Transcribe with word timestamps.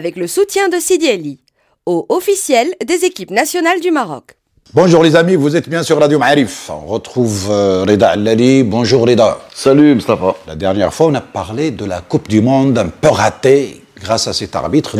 Avec 0.00 0.16
le 0.16 0.26
soutien 0.26 0.70
de 0.70 0.78
Sidi 0.80 1.04
Eli, 1.08 1.40
au 1.84 2.06
officiel 2.08 2.68
des 2.82 3.04
équipes 3.04 3.30
nationales 3.30 3.80
du 3.80 3.90
Maroc. 3.90 4.30
Bonjour 4.72 5.02
les 5.02 5.14
amis, 5.14 5.34
vous 5.36 5.56
êtes 5.56 5.68
bien 5.68 5.82
sur 5.82 6.00
Radio 6.00 6.18
Ma'arif. 6.18 6.70
On 6.70 6.86
retrouve 6.86 7.48
euh, 7.50 7.84
Reda 7.86 8.08
Allali. 8.12 8.62
Bonjour 8.62 9.06
Reda. 9.06 9.38
Salut 9.54 9.94
Mustafa. 9.94 10.36
La 10.46 10.56
dernière 10.56 10.94
fois, 10.94 11.08
on 11.08 11.14
a 11.14 11.20
parlé 11.20 11.70
de 11.70 11.84
la 11.84 12.00
Coupe 12.00 12.30
du 12.30 12.40
Monde 12.40 12.78
un 12.78 12.88
peu 12.88 13.08
ratée 13.10 13.82
grâce 14.00 14.26
à 14.26 14.32
cet 14.32 14.56
arbitre. 14.56 14.96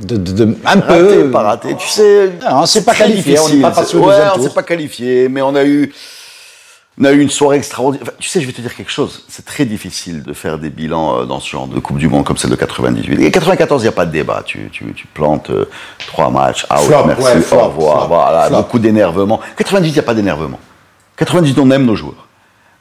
De, 0.00 0.16
de- 0.16 0.32
de- 0.44 0.56
un 0.64 0.78
Raté, 0.78 0.86
peu. 1.16 1.30
pas 1.32 1.42
raté. 1.42 1.74
Tu 1.76 1.88
sais, 1.88 2.30
Non, 2.40 2.58
on 2.62 2.66
s'est 2.66 2.84
pas 2.84 2.94
qualifié, 2.94 3.36
on 3.40 3.48
n'est 3.48 3.60
pas 3.60 3.72
passé 3.72 3.96
au 3.96 4.02
Ouais, 4.02 4.14
deuxième 4.14 4.28
on 4.30 4.34
tour. 4.36 4.44
s'est 4.44 4.54
pas 4.54 4.62
qualifié, 4.62 5.28
mais 5.28 5.42
on 5.42 5.56
a 5.56 5.64
eu, 5.64 5.92
on 6.98 7.04
a 7.04 7.12
eu 7.12 7.20
une 7.20 7.30
soirée 7.30 7.56
extraordinaire. 7.56 8.06
Enfin, 8.06 8.16
tu 8.18 8.28
sais, 8.28 8.40
je 8.40 8.46
vais 8.46 8.52
te 8.52 8.60
dire 8.60 8.74
quelque 8.74 8.90
chose. 8.90 9.24
C'est 9.28 9.44
très 9.44 9.64
difficile 9.64 10.22
de 10.22 10.32
faire 10.32 10.58
des 10.58 10.70
bilans 10.70 11.20
euh, 11.20 11.24
dans 11.24 11.40
ce 11.40 11.48
genre 11.48 11.66
de 11.66 11.78
Coupe 11.78 11.98
du 11.98 12.08
Monde 12.08 12.24
comme 12.24 12.36
celle 12.36 12.50
de 12.50 12.56
98. 12.56 13.20
Et 13.22 13.30
94, 13.30 13.82
il 13.82 13.84
n'y 13.84 13.88
a 13.88 13.92
pas 13.92 14.06
de 14.06 14.12
débat. 14.12 14.42
Tu, 14.44 14.68
tu, 14.72 14.92
tu 14.94 15.06
plantes 15.06 15.50
euh, 15.50 15.68
trois 16.06 16.30
matchs, 16.30 16.64
out, 16.70 16.80
Flop, 16.80 17.06
merci, 17.06 17.22
ouais, 17.22 17.40
flop, 17.40 17.58
au 17.58 17.64
revoir. 17.68 17.98
flop, 17.98 18.08
voilà, 18.08 18.50
beaucoup 18.50 18.78
d'énervement. 18.78 19.40
98, 19.56 19.88
il 19.88 19.92
n'y 19.92 19.98
a 19.98 20.02
pas 20.02 20.14
d'énervement. 20.14 20.58
98, 21.16 21.58
on 21.58 21.70
aime 21.70 21.84
nos 21.84 21.96
joueurs. 21.96 22.26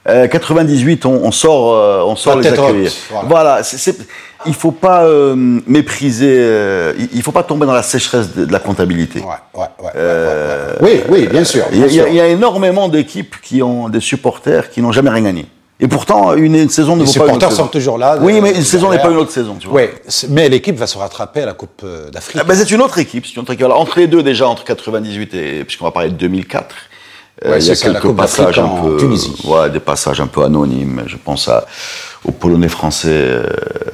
Euh, 0.07 0.27
98, 0.27 1.05
on, 1.05 1.11
on 1.11 1.31
sort, 1.31 1.73
euh, 1.73 2.01
on 2.05 2.15
sort 2.15 2.37
les 2.39 2.47
accueillir. 2.47 2.91
voilà. 3.09 3.27
Voilà, 3.27 3.63
c'est, 3.63 3.95
il 4.45 4.53
faut 4.53 4.71
pas 4.71 5.03
euh, 5.05 5.35
mépriser, 5.67 6.35
euh, 6.39 6.93
il, 6.97 7.09
il 7.13 7.21
faut 7.21 7.31
pas 7.31 7.43
tomber 7.43 7.65
dans 7.65 7.73
la 7.73 7.83
sécheresse 7.83 8.33
de, 8.35 8.45
de 8.45 8.51
la 8.51 8.59
comptabilité. 8.59 9.19
Ouais, 9.19 9.25
ouais, 9.53 9.61
ouais, 9.79 9.85
ouais, 9.85 9.91
Euh. 9.95 10.75
Oui, 10.81 11.01
oui, 11.09 11.27
bien 11.27 11.43
sûr. 11.43 11.65
Il 11.71 11.79
y, 11.79 11.99
a- 11.99 12.07
y 12.09 12.15
y 12.15 12.19
énormément 12.31 12.87
d'équipes 12.87 13.35
qui 13.41 13.61
ont 13.61 13.89
des 13.89 13.99
supporters 13.99 14.69
qui 14.69 14.81
n'ont 14.81 14.91
jamais 14.91 15.09
rien 15.09 15.23
gagné. 15.23 15.45
Et 15.81 15.87
pourtant, 15.87 16.33
une, 16.35 16.55
une 16.55 16.69
saison 16.69 16.95
ne 16.97 17.05
Les 17.05 17.05
vaut 17.05 17.13
pas 17.13 17.19
une 17.19 17.35
autre 17.35 17.41
supporters 17.41 17.51
sont 17.53 17.67
toujours 17.67 17.97
là. 17.97 18.17
Oui, 18.19 18.41
mais 18.41 18.51
une 18.53 18.63
saison 18.63 18.89
n'est 18.91 18.99
pas 18.99 19.09
une 19.11 19.17
autre 19.17 19.31
saison, 19.31 19.55
tu 19.59 19.67
vois. 19.67 19.81
Oui, 19.81 19.87
mais 20.29 20.49
l'équipe 20.49 20.75
va 20.77 20.87
se 20.87 20.97
rattraper 20.97 21.43
à 21.43 21.45
la 21.45 21.53
Coupe 21.53 21.85
d'Afrique. 22.11 22.37
Ah 22.41 22.43
ben, 22.43 22.53
c'est 22.55 22.69
une 22.71 22.81
autre 22.81 22.97
équipe. 22.99 23.25
Une 23.33 23.41
autre 23.41 23.53
équipe. 23.53 23.65
Alors, 23.65 23.79
entre 23.79 23.97
les 23.99 24.07
deux, 24.07 24.21
déjà, 24.21 24.47
entre 24.47 24.65
98 24.65 25.33
et, 25.35 25.63
puisqu'on 25.63 25.85
va 25.85 25.91
parler 25.91 26.09
de 26.09 26.15
2004, 26.15 26.75
euh, 27.45 27.51
Ouais, 27.51 27.59
il 27.59 27.65
y 27.67 27.71
a 27.71 27.75
ça, 27.75 27.91
quelques 27.91 28.11
passages 28.13 28.59
un 28.59 28.65
en 28.65 28.81
peu, 28.83 28.97
Tunisie. 28.97 29.33
des 29.71 29.79
passages 29.79 30.19
un 30.19 30.27
peu 30.27 30.43
anonymes. 30.43 31.03
Je 31.07 31.15
pense 31.15 31.47
à, 31.47 31.65
au 32.25 32.31
Polonais 32.31 32.69
français 32.69 33.09
euh, 33.11 33.43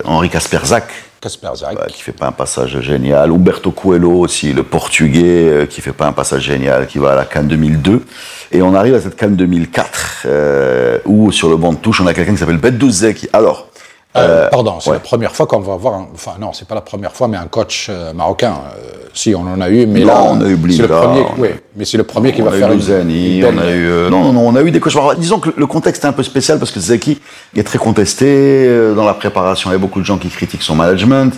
Henri 0.04 0.30
Kasperzak, 0.30 0.88
Kasper 1.26 1.56
Zak. 1.56 1.80
Ouais, 1.80 1.88
qui 1.88 2.04
fait 2.04 2.12
pas 2.12 2.28
un 2.28 2.32
passage 2.32 2.80
génial. 2.82 3.32
Umberto 3.32 3.72
Coelho 3.72 4.12
aussi, 4.12 4.54
le 4.54 4.62
portugais, 4.62 5.50
euh, 5.50 5.66
qui 5.66 5.82
fait 5.82 5.92
pas 5.92 6.06
un 6.06 6.12
passage 6.12 6.44
génial, 6.44 6.86
qui 6.86 7.00
va 7.00 7.14
à 7.14 7.16
la 7.16 7.26
Cannes 7.26 7.48
2002. 7.48 8.06
Et 8.52 8.62
on 8.62 8.76
arrive 8.76 8.94
à 8.94 9.02
cette 9.02 9.16
Cannes 9.16 9.36
2004, 9.36 10.26
euh, 10.28 11.00
où 11.06 11.32
sur 11.32 11.50
le 11.50 11.58
banc 11.58 11.74
de 11.74 11.80
touche, 11.80 12.00
on 12.00 12.06
a 12.06 12.14
quelqu'un 12.14 12.34
qui 12.34 12.38
s'appelle 12.38 12.60
Bedouze, 12.60 13.08
qui, 13.16 13.28
alors, 13.34 13.70
Euh, 14.18 14.50
pardon, 14.50 14.76
c'est 14.80 14.90
ouais. 14.92 14.96
la 14.96 15.00
première 15.02 15.36
fois 15.36 15.46
qu'on 15.46 15.60
va 15.60 15.76
voir, 15.76 15.96
un- 15.96 16.08
enfin 16.14 16.32
non, 16.40 16.54
c'est 16.54 16.68
pas 16.68 16.76
la 16.76 16.82
première 16.82 17.12
fois, 17.14 17.28
mais 17.28 17.38
un 17.38 17.48
coach 17.48 17.88
euh, 17.90 18.14
marocain. 18.14 18.54
euh, 18.78 18.92
si 19.14 19.34
on 19.34 19.42
en 19.42 19.62
a 19.62 19.70
eu, 19.70 19.86
mais 19.88 20.02
Non, 20.02 20.08
là, 20.08 20.24
on 20.24 20.42
a 20.42 20.48
eu 20.50 20.58
c'est 20.74 20.82
le 20.82 20.88
premier, 20.90 21.22
on 21.22 21.26
a- 21.28 21.40
oui, 21.40 21.50
mais 21.78 21.86
c'est 21.86 21.96
le 21.98 22.04
premier 22.04 22.34
qui 22.34 22.42
on 22.42 22.46
va 22.46 22.52
a 22.52 22.54
faire 22.60 22.70
eu 22.72 22.76
une, 22.76 22.80
belle- 22.86 23.46
on 23.54 23.58
a 23.58 23.72
eu, 23.72 23.88
euh, 23.88 24.10
non, 24.10 24.24
non, 24.26 24.34
non, 24.34 24.48
on 24.48 24.56
a 24.58 24.62
eu 24.62 24.72
des 24.72 24.80
cauchemars. 24.82 25.16
Disons 25.16 25.40
que 25.40 25.50
le 25.56 25.66
contexte 25.68 26.04
est 26.04 26.08
un 26.08 26.12
peu 26.14 26.24
spécial 26.24 26.60
parce 26.60 26.72
que 26.72 26.80
Zeki 26.82 27.22
est 27.56 27.64
très 27.64 27.78
contesté 27.78 28.26
euh, 28.28 28.94
dans 28.94 29.06
la 29.06 29.14
préparation. 29.14 29.70
Il 29.70 29.74
y 29.74 29.76
a 29.76 29.80
beaucoup 29.80 30.02
de 30.02 30.06
gens 30.06 30.18
qui 30.18 30.28
critiquent 30.30 30.64
son 30.64 30.76
management. 30.76 31.34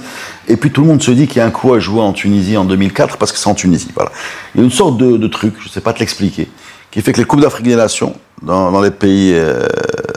Et 0.48 0.58
puis 0.58 0.72
tout 0.72 0.82
le 0.82 0.88
monde 0.88 1.04
se 1.04 1.12
dit 1.12 1.28
qu'il 1.28 1.38
y 1.38 1.42
a 1.42 1.46
un 1.46 1.52
coup 1.52 1.72
à 1.74 1.80
jouer 1.80 2.02
en 2.02 2.14
Tunisie 2.14 2.58
en 2.58 2.66
2004 2.66 3.18
parce 3.18 3.32
que 3.32 3.38
c'est 3.38 3.50
en 3.50 3.54
Tunisie. 3.56 3.90
Voilà. 3.96 4.12
Il 4.56 4.60
y 4.60 4.62
a 4.62 4.66
une 4.66 4.72
sorte 4.72 4.98
de, 4.98 5.18
de 5.18 5.28
truc, 5.28 5.54
je 5.64 5.70
sais 5.70 5.82
pas 5.82 5.94
te 5.94 6.00
l'expliquer, 6.00 6.48
qui 6.90 7.02
fait 7.02 7.12
que 7.14 7.20
les 7.20 7.26
Coupes 7.26 7.42
d'Afrique 7.42 7.68
des 7.68 7.76
Nations 7.76 8.14
dans, 8.42 8.72
dans 8.72 8.82
les 8.82 8.92
pays 8.92 9.34
euh, 9.36 9.68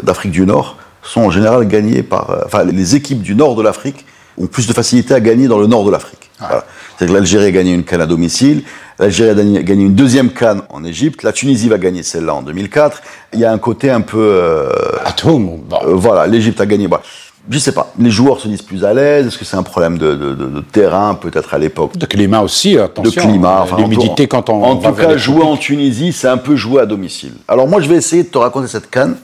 d'Afrique 0.03 0.33
du 0.33 0.47
Nord 0.47 0.77
sont 1.03 1.23
en 1.23 1.31
général 1.31 1.67
gagnées 1.67 2.03
par, 2.03 2.31
euh, 2.31 2.43
enfin, 2.47 2.65
les 2.65 2.97
équipes 2.97 3.23
du 3.23 3.35
nord 3.35 3.55
de 3.57 3.63
l'Afrique 3.63 4.05
ont 4.39 4.47
plus 4.47 4.67
de 4.67 4.73
facilité 4.73 5.15
à 5.15 5.21
gagner 5.21 5.49
dans 5.49 5.59
le 5.59 5.67
nord 5.67 5.85
de 5.85 5.91
l'Afrique. 5.91 6.31
Voilà. 6.39 6.65
C'est-à-dire 6.97 7.15
que 7.15 7.19
l'Algérie 7.21 7.45
a 7.47 7.51
gagné 7.51 7.73
une 7.73 7.85
canne 7.85 8.01
à 8.01 8.07
domicile, 8.07 8.63
l'Algérie 8.99 9.31
a 9.31 9.63
gagné 9.63 9.85
une 9.85 9.95
deuxième 9.95 10.31
canne 10.31 10.63
en 10.71 10.85
Égypte, 10.85 11.23
la 11.23 11.33
Tunisie 11.33 11.69
va 11.69 11.77
gagner 11.79 12.03
celle-là 12.03 12.35
en 12.35 12.43
2004. 12.43 13.03
Il 13.35 13.41
y 13.41 13.45
a 13.45 13.53
un 13.53 13.59
côté 13.59 13.91
un 13.91 14.01
peu, 14.01 14.19
euh, 14.19 14.71
At 15.05 15.17
home, 15.27 15.59
bon. 15.69 15.77
euh, 15.85 15.95
voilà, 15.95 16.27
l'Égypte 16.27 16.61
a 16.61 16.67
gagné. 16.67 16.87
Voilà. 16.87 17.03
Je 17.51 17.59
sais 17.59 17.73
pas, 17.73 17.93
les 17.99 18.11
joueurs 18.11 18.39
se 18.39 18.49
disent 18.49 18.63
plus 18.63 18.85
à 18.85 18.93
l'aise. 18.95 19.27
Est-ce 19.27 19.39
que 19.39 19.45
c'est 19.47 19.57
un 19.57 19.63
problème 19.63 19.97
de, 19.99 20.15
de- 20.15 20.35
de- 20.35 20.47
de 20.47 20.61
terrain 20.61 21.15
peut-être 21.15 21.53
à 21.55 21.59
l'époque? 21.59 21.97
De 21.97 22.05
climat 22.07 22.41
aussi, 22.43 22.75
de 22.75 22.81
attention. 22.81 23.23
climat, 23.23 23.59
euh, 23.61 23.63
enfin, 23.63 23.77
l'humidité 23.79 24.29
quand 24.29 24.49
on 24.51 24.63
En 24.63 24.75
va 24.77 24.91
tout 24.91 24.95
cas, 24.97 25.17
jouer 25.17 25.43
en. 25.43 25.57
Tunisie, 25.57 26.13
c'est 26.13 26.29
un 26.29 26.37
peu 26.37 26.55
jouer 26.55 26.83
à 26.83 26.87
domicile. 26.87 27.33
Alors 27.49 27.67
moi, 27.67 27.81
je 27.81 27.89
vais 27.89 27.97
essayer 27.97 28.23
de 28.25 28.29
te 28.29 28.39
raconter 28.39 28.69
cette 28.69 28.91
canne 28.91 29.17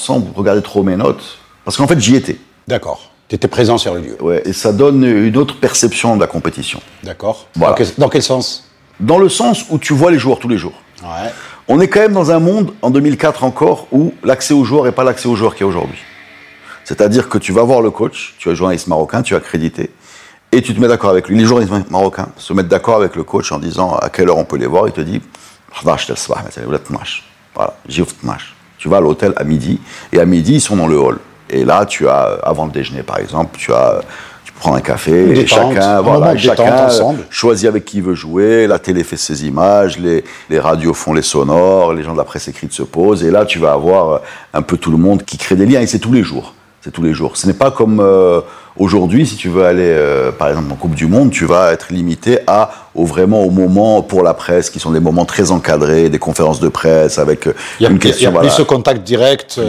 sans 0.00 0.24
regarder 0.34 0.62
trop 0.62 0.82
mes 0.82 0.96
notes, 0.96 1.38
parce 1.64 1.76
qu'en 1.76 1.86
fait 1.86 2.00
j'y 2.00 2.16
étais. 2.16 2.38
D'accord. 2.66 3.10
Tu 3.28 3.36
étais 3.36 3.48
présent 3.48 3.78
sur 3.78 3.94
le 3.94 4.00
lieu. 4.00 4.16
Ouais, 4.20 4.42
et 4.44 4.52
ça 4.52 4.72
donne 4.72 5.04
une 5.04 5.36
autre 5.36 5.56
perception 5.60 6.16
de 6.16 6.20
la 6.20 6.26
compétition. 6.26 6.80
D'accord. 7.04 7.46
Dans, 7.54 8.08
quel, 8.08 8.22
sens? 8.22 8.68
Dans 8.98 9.18
le 9.18 9.28
sens 9.28 9.66
où 9.70 9.78
tu 9.78 9.92
vois 9.92 10.10
les 10.10 10.18
joueurs 10.18 10.40
tous 10.40 10.48
les 10.48 10.58
jours. 10.58 10.74
Ouais. 11.02 11.30
On 11.68 11.80
est 11.80 11.86
quand 11.86 12.00
même 12.00 12.12
dans 12.12 12.32
un 12.32 12.40
monde, 12.40 12.72
en 12.82 12.90
2004 12.90 13.44
encore, 13.44 13.86
où 13.92 14.12
l'accès 14.24 14.52
aux 14.52 14.64
joueurs 14.64 14.84
n'est 14.84 14.92
pas 14.92 15.04
l'accès 15.04 15.28
aux 15.28 15.36
joueurs 15.36 15.54
qu'il 15.54 15.60
y 15.60 15.64
a 15.64 15.68
aujourd'hui. 15.68 16.00
C'est-à-dire 16.82 17.28
que 17.28 17.38
tu 17.38 17.52
vas 17.52 17.62
voir 17.62 17.82
le 17.82 17.92
coach, 17.92 18.34
tu 18.38 18.48
as 18.48 18.52
un 18.52 18.54
journaliste 18.56 18.88
marocain, 18.88 19.22
tu 19.22 19.36
as 19.36 19.40
crédité, 19.40 19.90
et 20.50 20.62
tu 20.62 20.74
te 20.74 20.80
mets 20.80 20.88
d'accord 20.88 21.10
avec 21.10 21.28
lui. 21.28 21.38
Les 21.38 21.44
journalistes 21.44 21.90
marocains 21.90 22.30
se 22.36 22.52
mettent 22.52 22.66
d'accord 22.66 22.96
avec 22.96 23.14
le 23.14 23.22
coach 23.22 23.52
en 23.52 23.60
disant 23.60 23.94
à 23.94 24.08
quelle 24.08 24.28
heure 24.28 24.38
on 24.38 24.44
peut 24.44 24.56
les 24.56 24.66
voir. 24.66 24.88
Il 24.88 24.92
te 24.92 25.00
dit, 25.00 25.22
voilà, 25.82 25.98
j'y 27.86 28.02
match. 28.22 28.54
Tu 28.80 28.88
vas 28.88 28.96
à 28.96 29.00
l'hôtel 29.00 29.34
à 29.36 29.44
midi, 29.44 29.78
et 30.10 30.18
à 30.18 30.24
midi, 30.24 30.54
ils 30.54 30.60
sont 30.60 30.74
dans 30.74 30.86
le 30.86 30.98
hall. 30.98 31.18
Et 31.50 31.64
là, 31.66 31.84
tu 31.84 32.08
as, 32.08 32.28
euh, 32.28 32.36
avant 32.42 32.64
le 32.64 32.72
déjeuner 32.72 33.02
par 33.02 33.18
exemple, 33.18 33.58
tu 33.58 33.74
as, 33.74 34.00
tu 34.42 34.52
prends 34.52 34.74
un 34.74 34.80
café, 34.80 35.38
et 35.38 35.46
chacun, 35.46 36.00
voilà, 36.00 36.34
chacun 36.36 36.86
ensemble. 36.86 37.20
choisit 37.28 37.68
avec 37.68 37.84
qui 37.84 37.98
il 37.98 38.02
veut 38.02 38.14
jouer, 38.14 38.66
la 38.66 38.78
télé 38.78 39.04
fait 39.04 39.18
ses 39.18 39.46
images, 39.46 39.98
les, 39.98 40.24
les 40.48 40.58
radios 40.58 40.94
font 40.94 41.12
les 41.12 41.22
sonores, 41.22 41.92
les 41.92 42.02
gens 42.02 42.12
de 42.12 42.18
la 42.18 42.24
presse 42.24 42.48
écrite 42.48 42.72
se 42.72 42.82
posent, 42.82 43.22
et 43.22 43.30
là 43.30 43.44
tu 43.44 43.58
vas 43.58 43.72
avoir 43.72 44.10
euh, 44.10 44.18
un 44.54 44.62
peu 44.62 44.78
tout 44.78 44.90
le 44.90 44.96
monde 44.96 45.24
qui 45.24 45.36
crée 45.36 45.56
des 45.56 45.66
liens, 45.66 45.82
et 45.82 45.86
c'est 45.86 45.98
tous 45.98 46.12
les 46.12 46.22
jours. 46.22 46.54
C'est 46.82 46.92
tous 46.92 47.02
les 47.02 47.12
jours. 47.12 47.36
Ce 47.36 47.46
n'est 47.46 47.52
pas 47.52 47.70
comme 47.70 48.00
euh, 48.00 48.40
aujourd'hui, 48.78 49.26
si 49.26 49.36
tu 49.36 49.50
veux 49.50 49.64
aller, 49.64 49.82
euh, 49.84 50.32
par 50.32 50.48
exemple, 50.48 50.72
en 50.72 50.76
Coupe 50.76 50.94
du 50.94 51.06
Monde, 51.06 51.30
tu 51.30 51.44
vas 51.44 51.72
être 51.72 51.92
limité 51.92 52.38
à, 52.46 52.70
au, 52.94 53.04
vraiment 53.04 53.44
au 53.44 53.50
moment 53.50 54.00
pour 54.00 54.22
la 54.22 54.32
presse, 54.32 54.70
qui 54.70 54.78
sont 54.80 54.90
des 54.90 55.00
moments 55.00 55.26
très 55.26 55.50
encadrés, 55.50 56.08
des 56.08 56.18
conférences 56.18 56.58
de 56.58 56.68
presse 56.68 57.18
avec 57.18 57.46
euh, 57.46 57.52
Il 57.80 57.82
y 57.82 57.86
a, 57.86 57.90
une 57.90 57.96
il 57.96 58.04
y 58.04 58.08
a 58.08 58.10
question. 58.10 58.30
plus 58.30 58.38
voilà. 58.38 58.50
ce 58.50 58.62
contact 58.62 59.02
direct. 59.02 59.60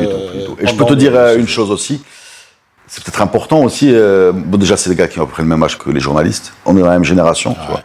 Et 0.60 0.68
je 0.68 0.74
peux 0.74 0.86
te 0.86 0.94
dire 0.94 1.14
une 1.38 1.48
chose 1.48 1.70
aussi. 1.70 2.02
C'est 2.88 3.04
peut-être 3.04 3.22
important 3.22 3.62
aussi. 3.64 3.94
bon, 3.94 4.58
déjà, 4.58 4.78
c'est 4.78 4.90
des 4.90 4.96
gars 4.96 5.08
qui 5.08 5.20
ont 5.20 5.24
à 5.24 5.26
peu 5.26 5.34
près 5.34 5.44
le 5.44 5.50
même 5.50 5.64
âge 5.64 5.78
que 5.78 5.90
les 5.90 6.00
journalistes. 6.00 6.54
On 6.66 6.76
est 6.78 6.80
dans 6.80 6.88
la 6.88 6.94
même 6.94 7.04
génération. 7.04 7.54
tu 7.54 7.72
vois. 7.72 7.82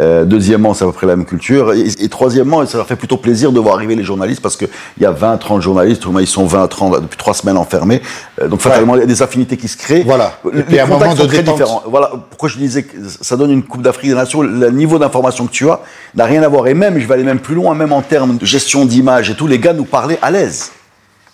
Euh, 0.00 0.24
deuxièmement, 0.24 0.74
c'est 0.74 0.84
à 0.84 0.86
peu 0.86 0.92
près 0.92 1.06
la 1.06 1.16
même 1.16 1.24
culture. 1.24 1.72
Et, 1.72 1.86
et 1.98 2.08
troisièmement, 2.08 2.64
ça 2.66 2.76
leur 2.78 2.86
fait 2.86 2.96
plutôt 2.96 3.16
plaisir 3.16 3.52
de 3.52 3.58
voir 3.58 3.74
arriver 3.74 3.96
les 3.96 4.04
journalistes 4.04 4.42
parce 4.42 4.56
qu'il 4.56 4.68
y 5.00 5.06
a 5.06 5.10
20, 5.10 5.38
30 5.38 5.62
journalistes. 5.62 6.02
Ils 6.20 6.26
sont 6.26 6.46
20, 6.46 6.68
30 6.68 7.02
depuis 7.02 7.16
trois 7.16 7.34
semaines 7.34 7.56
enfermés. 7.56 8.02
Euh, 8.40 8.48
donc, 8.48 8.60
fatalement, 8.60 8.94
il 8.96 9.00
y 9.00 9.02
a 9.02 9.06
des 9.06 9.22
affinités 9.22 9.56
qui 9.56 9.66
se 9.66 9.76
créent. 9.76 10.02
Voilà. 10.04 10.38
Les 10.52 10.60
Et 10.60 10.62
puis, 10.62 10.78
un 10.80 10.86
moment 10.86 11.14
de 11.14 11.24
très 11.24 11.42
différents. 11.42 11.82
Voilà 11.86 12.12
pourquoi 12.30 12.48
je 12.48 12.58
disais 12.58 12.82
que 12.84 12.96
ça 13.20 13.36
donne 13.36 13.50
une 13.50 13.62
Coupe 13.62 13.82
d'Afrique 13.82 14.10
des 14.10 14.16
Nations. 14.16 14.42
Le 14.42 14.70
niveau 14.70 14.98
d'information 14.98 15.46
que 15.46 15.52
tu 15.52 15.68
as 15.68 15.80
n'a 16.14 16.26
rien 16.26 16.42
à 16.42 16.48
voir. 16.48 16.66
Et 16.68 16.74
même, 16.74 16.98
je 16.98 17.06
vais 17.06 17.14
aller 17.14 17.24
même 17.24 17.40
plus 17.40 17.54
loin, 17.54 17.74
même 17.74 17.92
en 17.92 18.02
termes 18.02 18.36
de 18.36 18.46
gestion 18.46 18.84
d'image 18.84 19.30
et 19.30 19.34
tout, 19.34 19.46
les 19.46 19.58
gars 19.58 19.72
nous 19.72 19.84
parlaient 19.84 20.18
à 20.22 20.30
l'aise. 20.30 20.70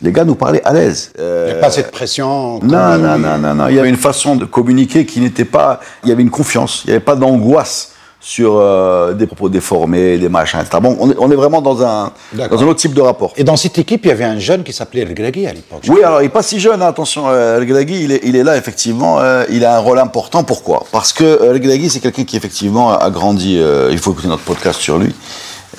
Les 0.00 0.12
gars 0.12 0.24
nous 0.24 0.34
parlaient 0.34 0.64
à 0.64 0.72
l'aise. 0.72 1.12
Euh, 1.18 1.46
Il 1.48 1.52
n'y 1.52 1.58
a 1.58 1.60
pas 1.60 1.70
cette 1.70 1.90
pression. 1.90 2.60
non, 2.62 2.98
non, 2.98 3.18
non, 3.18 3.38
non, 3.38 3.54
non. 3.54 3.68
Il 3.68 3.74
y 3.74 3.78
avait 3.78 3.88
une 3.88 3.96
façon 3.96 4.36
de 4.36 4.44
communiquer 4.44 5.06
qui 5.06 5.20
n'était 5.20 5.44
pas. 5.44 5.80
Il 6.02 6.08
y 6.08 6.12
avait 6.12 6.22
une 6.22 6.30
confiance. 6.30 6.82
Il 6.84 6.88
n'y 6.88 6.96
avait 6.96 7.04
pas 7.04 7.16
d'angoisse 7.16 7.93
sur 8.26 8.56
euh, 8.56 9.12
des 9.12 9.26
propos 9.26 9.50
déformés, 9.50 10.16
des 10.16 10.30
machins, 10.30 10.58
etc. 10.58 10.78
Bon, 10.80 10.96
on 10.98 11.10
est, 11.10 11.14
on 11.18 11.30
est 11.30 11.34
vraiment 11.34 11.60
dans 11.60 11.82
un, 11.84 12.10
dans 12.32 12.62
un 12.62 12.66
autre 12.66 12.80
type 12.80 12.94
de 12.94 13.02
rapport. 13.02 13.34
Et 13.36 13.44
dans 13.44 13.56
cette 13.56 13.76
équipe, 13.76 14.06
il 14.06 14.08
y 14.08 14.12
avait 14.12 14.24
un 14.24 14.38
jeune 14.38 14.62
qui 14.62 14.72
s'appelait 14.72 15.02
El 15.02 15.12
Gregui 15.12 15.46
à 15.46 15.52
l'époque. 15.52 15.82
Oui, 15.88 16.02
alors 16.02 16.22
il 16.22 16.24
n'est 16.24 16.28
pas 16.30 16.42
si 16.42 16.58
jeune, 16.58 16.80
hein, 16.80 16.86
attention. 16.86 17.24
Euh, 17.28 17.58
El 17.60 17.66
Gregui, 17.66 18.02
il 18.02 18.12
est, 18.12 18.20
il 18.24 18.34
est 18.34 18.42
là, 18.42 18.56
effectivement. 18.56 19.20
euh, 19.20 19.44
il 19.50 19.62
a 19.62 19.76
un 19.76 19.78
rôle 19.78 19.98
important. 19.98 20.42
Pourquoi? 20.42 20.84
Parce 20.90 21.12
que 21.12 21.50
El 21.50 21.60
Gregui, 21.60 21.90
c'est 21.90 22.00
quelqu'un 22.00 22.24
qui, 22.24 22.34
effectivement, 22.38 22.98
a 22.98 23.10
grandi. 23.10 23.58
euh, 23.58 23.90
il 23.92 23.98
faut 23.98 24.12
écouter 24.12 24.28
notre 24.28 24.44
podcast 24.44 24.80
sur 24.80 24.96
lui. 24.96 25.14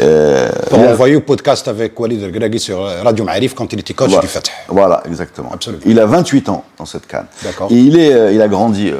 Euh, 0.02 0.48
On 0.72 0.84
a- 0.84 0.92
envoyé 0.92 1.16
au 1.16 1.22
podcast 1.22 1.68
avec 1.68 2.00
Walid 2.00 2.22
El 2.22 2.32
Gregui 2.32 2.60
sur 2.60 2.80
Radio 3.04 3.26
Ma'arif 3.26 3.56
quand 3.56 3.74
il 3.74 3.80
était 3.80 3.96
coach 3.96 4.10
Voilà. 4.10 4.22
du 4.22 4.28
Fatah. 4.28 4.52
Voilà, 4.68 5.02
exactement. 5.08 5.50
Absolument. 5.52 5.82
Il 5.88 6.00
a 6.00 6.06
28 6.06 6.50
ans 6.50 6.64
dans 6.78 6.86
cette 6.86 7.08
canne. 7.08 7.26
D'accord. 7.44 7.70
Et 7.72 7.76
il, 7.76 7.98
est, 7.98 8.36
il 8.36 8.42
a 8.42 8.48
grandi 8.48 8.92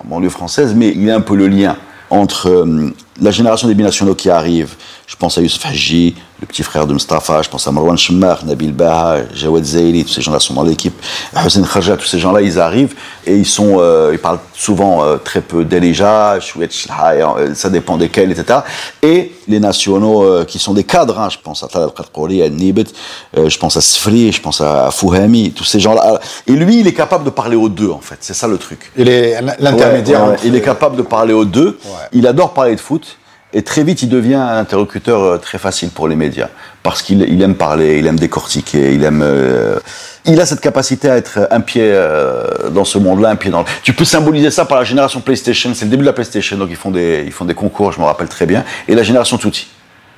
en 0.00 0.08
banlieue 0.08 0.30
française, 0.30 0.72
mais 0.74 0.88
il 0.96 1.06
est 1.06 1.12
un 1.12 1.20
peu 1.20 1.34
le 1.36 1.48
lien 1.48 1.76
entre 2.14 2.48
euh, 2.48 2.90
la 3.20 3.30
génération 3.30 3.68
des 3.68 3.74
binationaux 3.74 4.14
qui 4.14 4.30
arrive, 4.30 4.74
je 5.06 5.16
pense 5.16 5.36
à 5.36 5.42
Youssef 5.42 5.64
Haji, 5.66 6.14
le 6.40 6.46
petit 6.46 6.62
frère 6.62 6.86
de 6.86 6.94
Mustafa, 6.94 7.42
je 7.42 7.48
pense 7.48 7.66
à 7.68 7.72
Marwan 7.72 7.96
Shemmar, 7.96 8.44
Nabil 8.44 8.72
Baha, 8.72 9.18
Jawad 9.34 9.64
Zaili, 9.64 10.04
tous 10.04 10.12
ces 10.12 10.22
gens-là 10.22 10.40
sont 10.40 10.54
dans 10.54 10.62
l'équipe, 10.62 10.94
Hussein 11.44 11.62
Khaja, 11.62 11.96
tous 11.96 12.06
ces 12.06 12.18
gens-là, 12.18 12.40
ils 12.40 12.58
arrivent 12.58 12.94
et 13.26 13.36
ils 13.36 13.46
sont, 13.46 13.76
euh, 13.78 14.10
ils 14.12 14.18
parlent 14.18 14.40
souvent 14.54 15.04
euh, 15.04 15.16
très 15.18 15.42
peu 15.42 15.64
d'Elija, 15.64 16.38
euh, 16.56 17.54
ça 17.54 17.70
dépend 17.70 17.98
desquels, 17.98 18.32
etc. 18.32 18.60
Et 19.02 19.32
les 19.46 19.60
nationaux 19.60 20.44
qui 20.46 20.58
sont 20.58 20.72
des 20.72 20.84
cadres, 20.84 21.20
hein, 21.20 21.28
je 21.30 21.36
pense 21.42 21.62
à 21.62 21.68
Talal 21.68 21.90
Qadqouri, 21.94 22.42
à 22.42 22.48
Nibet, 22.48 22.86
je 23.36 23.58
pense 23.58 23.76
à 23.76 23.82
Sfri, 23.82 24.32
je 24.32 24.40
pense 24.40 24.62
à 24.62 24.90
Fouhami, 24.90 25.52
tous 25.52 25.64
ces 25.64 25.80
gens-là. 25.80 26.18
Et 26.46 26.52
lui, 26.52 26.80
il 26.80 26.86
est 26.86 26.94
capable 26.94 27.24
de 27.24 27.30
parler 27.30 27.56
aux 27.56 27.68
deux, 27.68 27.90
en 27.90 28.00
fait, 28.00 28.16
c'est 28.20 28.34
ça 28.34 28.48
le 28.48 28.56
truc. 28.56 28.90
Il 28.96 29.08
est 29.08 29.38
l'intermédiaire. 29.58 30.36
Il 30.44 30.56
est 30.56 30.62
capable 30.62 30.96
de 30.96 31.02
parler 31.02 31.34
aux 31.34 31.44
deux, 31.44 31.78
il 32.12 32.26
adore 32.26 32.54
parler 32.54 32.74
de 32.74 32.80
foot. 32.80 33.18
Et 33.56 33.62
très 33.62 33.84
vite, 33.84 34.02
il 34.02 34.08
devient 34.08 34.34
un 34.34 34.58
interlocuteur 34.58 35.22
euh, 35.22 35.38
très 35.38 35.58
facile 35.58 35.90
pour 35.90 36.08
les 36.08 36.16
médias. 36.16 36.48
Parce 36.82 37.02
qu'il 37.02 37.22
il 37.22 37.40
aime 37.40 37.54
parler, 37.54 37.98
il 37.98 38.06
aime 38.06 38.18
décortiquer, 38.18 38.92
il 38.92 39.04
aime... 39.04 39.22
Euh, 39.24 39.78
il 40.26 40.40
a 40.40 40.46
cette 40.46 40.60
capacité 40.60 41.08
à 41.08 41.16
être 41.16 41.46
un 41.50 41.60
pied 41.60 41.82
euh, 41.84 42.68
dans 42.70 42.84
ce 42.84 42.98
monde-là, 42.98 43.30
un 43.30 43.36
pied 43.36 43.52
dans 43.52 43.60
le... 43.60 43.66
Tu 43.84 43.92
peux 43.92 44.04
symboliser 44.04 44.50
ça 44.50 44.64
par 44.64 44.78
la 44.78 44.84
génération 44.84 45.20
PlayStation. 45.20 45.70
C'est 45.72 45.84
le 45.84 45.90
début 45.92 46.02
de 46.02 46.08
la 46.08 46.12
PlayStation, 46.12 46.56
donc 46.56 46.68
ils 46.70 46.76
font 46.76 46.90
des, 46.90 47.22
ils 47.24 47.32
font 47.32 47.44
des 47.44 47.54
concours, 47.54 47.92
je 47.92 48.00
me 48.00 48.04
rappelle 48.04 48.28
très 48.28 48.44
bien. 48.44 48.64
Et 48.88 48.94
la 48.96 49.04
génération 49.04 49.38
Tutti. 49.38 49.68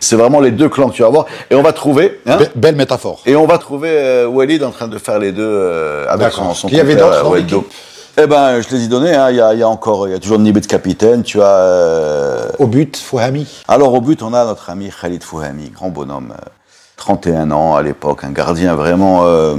C'est 0.01 0.17
vraiment 0.17 0.41
les 0.41 0.51
deux 0.51 0.69
clans 0.69 0.89
que 0.89 0.95
tu 0.95 1.03
vas 1.03 1.09
voir. 1.11 1.27
Et 1.51 1.55
on 1.55 1.63
va 1.63 1.73
trouver... 1.73 2.21
Hein, 2.27 2.39
belle 2.55 2.77
métaphore. 2.77 3.21
Et 3.27 3.37
on 3.37 3.47
va 3.47 3.59
trouver 3.59 4.25
Walid 4.25 4.63
en 4.63 4.71
train 4.71 4.89
de 4.89 4.99
faire 4.99 5.19
les 5.19 5.33
deux 5.33 6.07
avec 6.09 6.33
son, 6.33 6.55
son 6.55 6.69
Il 6.69 6.77
y 6.77 6.81
avait 6.81 6.97
d'autres 6.97 7.23
dans 7.23 7.65
eh 8.19 8.27
ben, 8.27 8.61
je 8.63 8.75
les 8.75 8.85
ai 8.85 8.89
donnés. 8.89 9.15
Hein. 9.15 9.31
Il, 9.31 9.37
y 9.37 9.41
a, 9.41 9.53
il, 9.53 9.59
y 9.59 9.63
a, 9.63 9.69
encore, 9.69 10.09
il 10.09 10.13
y 10.13 10.15
a 10.15 10.19
toujours 10.19 10.39
Nibet 10.39 10.63
capitaine. 10.63 11.23
Tu 11.23 11.41
as. 11.43 11.47
Euh... 11.47 12.49
Au 12.59 12.67
but, 12.67 12.97
Fouhami. 12.97 13.47
Alors 13.69 13.93
au 13.93 14.01
but, 14.01 14.23
on 14.23 14.33
a 14.33 14.45
notre 14.45 14.71
ami 14.71 14.91
Khalid 14.91 15.23
Fouhami, 15.23 15.71
grand 15.71 15.91
bonhomme, 15.91 16.35
31 16.97 17.51
euh, 17.51 17.55
ans 17.55 17.77
à 17.77 17.83
l'époque, 17.83 18.25
un 18.25 18.33
gardien 18.33 18.75
vraiment. 18.75 19.25
Euh, 19.25 19.55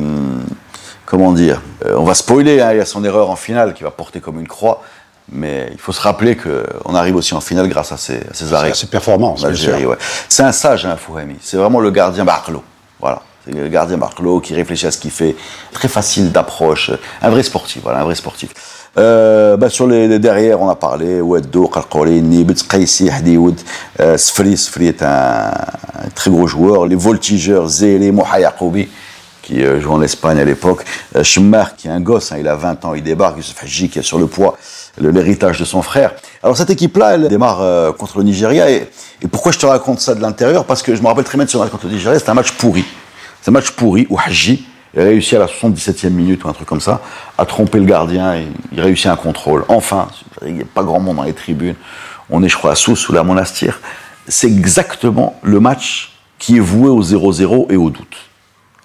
comment 1.05 1.33
dire 1.33 1.61
On 1.85 2.03
va 2.03 2.15
spoiler. 2.15 2.59
Hein. 2.59 2.73
Il 2.73 2.77
y 2.77 2.81
a 2.81 2.85
son 2.85 3.03
erreur 3.03 3.29
en 3.29 3.35
finale 3.35 3.73
qui 3.73 3.83
va 3.83 3.91
porter 3.91 4.19
comme 4.19 4.39
une 4.39 4.47
croix. 4.47 4.81
Mais 5.29 5.67
il 5.73 5.77
faut 5.77 5.91
se 5.91 6.01
rappeler 6.01 6.37
qu'on 6.37 6.95
arrive 6.95 7.17
aussi 7.17 7.33
en 7.33 7.41
finale 7.41 7.67
grâce 7.67 7.91
à 7.91 7.97
ses, 7.97 8.19
à 8.31 8.33
ses 8.33 8.53
arrêts. 8.53 8.71
À 8.71 8.73
ses 8.73 8.87
performances. 8.87 9.43
Ouais. 9.43 9.97
C'est 10.29 10.43
un 10.43 10.53
sage, 10.53 10.85
hein, 10.85 10.95
Fouhami. 10.95 11.35
C'est 11.41 11.57
vraiment 11.57 11.81
le 11.81 11.91
gardien 11.91 12.23
Barlo. 12.23 12.63
Voilà. 12.99 13.21
Le 13.53 13.67
gardien 13.67 13.97
Barclo 13.97 14.39
qui 14.39 14.53
réfléchit 14.53 14.87
à 14.87 14.91
ce 14.91 14.97
qu'il 14.97 15.11
fait. 15.11 15.35
Très 15.71 15.87
facile 15.87 16.31
d'approche. 16.31 16.91
Un 17.21 17.29
vrai 17.29 17.43
sportif, 17.43 17.81
voilà, 17.83 18.01
un 18.01 18.03
vrai 18.03 18.15
sportif. 18.15 18.49
Euh, 18.97 19.57
bah, 19.57 19.69
sur 19.69 19.87
les, 19.87 20.19
derrière, 20.19 20.61
on 20.61 20.69
a 20.69 20.75
parlé, 20.75 21.21
Oueddo, 21.21 21.67
Kalkouli, 21.67 22.21
Nibitz, 22.21 22.63
Qaisi, 22.63 23.09
Hadioud, 23.09 23.59
euh, 23.99 24.17
Sfri. 24.17 24.57
Sfri 24.57 24.87
est 24.87 25.03
un, 25.03 25.51
très 26.15 26.31
gros 26.31 26.47
joueur. 26.47 26.87
Les 26.87 26.95
voltigeurs, 26.95 27.67
Zéli, 27.67 28.11
Moha 28.11 28.39
qui 29.47 29.63
euh, 29.63 29.79
joue 29.79 29.93
en 29.93 30.01
Espagne 30.01 30.39
à 30.39 30.43
l'époque. 30.43 30.83
Euh, 31.15 31.23
qui 31.23 31.87
est 31.87 31.91
un 31.91 32.01
gosse, 32.01 32.33
hein, 32.33 32.37
il 32.39 32.47
a 32.47 32.55
20 32.55 32.83
ans, 32.83 32.93
il 32.93 33.01
débarque. 33.01 33.37
Youssef 33.37 33.63
Haji, 33.63 33.89
qui 33.89 33.99
est 33.99 34.01
sur 34.01 34.19
le 34.19 34.27
poids, 34.27 34.57
l'héritage 34.99 35.59
de 35.59 35.65
son 35.65 35.81
frère. 35.81 36.11
Alors 36.43 36.57
cette 36.57 36.69
équipe-là, 36.69 37.15
elle 37.15 37.29
démarre 37.29 37.61
euh, 37.61 37.93
contre 37.93 38.17
le 38.17 38.25
Nigeria. 38.25 38.69
Et, 38.69 38.89
et, 39.21 39.27
pourquoi 39.27 39.53
je 39.53 39.59
te 39.59 39.65
raconte 39.65 40.01
ça 40.01 40.15
de 40.15 40.21
l'intérieur? 40.21 40.65
Parce 40.65 40.83
que 40.83 40.95
je 40.95 41.01
me 41.01 41.07
rappelle 41.07 41.23
très 41.23 41.37
bien 41.37 41.45
de 41.45 41.49
ce 41.49 41.57
match 41.57 41.69
contre 41.69 41.87
le 41.87 41.93
Nigeria, 41.93 42.19
c'était 42.19 42.31
un 42.31 42.35
match 42.35 42.51
pourri. 42.51 42.83
C'est 43.47 43.51
un 43.51 43.53
match 43.53 43.71
pourri 43.71 44.05
où 44.09 44.19
Haji 44.19 44.65
a 44.97 45.03
réussi 45.03 45.33
à 45.37 45.39
la 45.39 45.45
77e 45.45 46.09
minute 46.09 46.43
ou 46.43 46.49
un 46.49 46.51
truc 46.51 46.67
comme 46.67 46.81
ça 46.81 46.99
à 47.37 47.45
tromper 47.45 47.79
le 47.79 47.85
gardien 47.85 48.35
et 48.35 48.45
il 48.73 48.81
réussit 48.81 49.05
un 49.05 49.15
contrôle. 49.15 49.63
Enfin, 49.69 50.09
il 50.45 50.55
n'y 50.55 50.63
a 50.63 50.65
pas 50.65 50.83
grand 50.83 50.99
monde 50.99 51.15
dans 51.15 51.23
les 51.23 51.31
tribunes. 51.31 51.75
On 52.29 52.43
est, 52.43 52.49
je 52.49 52.57
crois, 52.57 52.73
à 52.73 52.75
Sousse 52.75 53.07
ou 53.07 53.13
la 53.13 53.23
Monastir. 53.23 53.79
C'est 54.27 54.47
exactement 54.47 55.39
le 55.43 55.61
match 55.61 56.17
qui 56.37 56.57
est 56.57 56.59
voué 56.59 56.89
au 56.89 57.01
0-0 57.01 57.71
et 57.71 57.77
au 57.77 57.89
doute. 57.89 58.17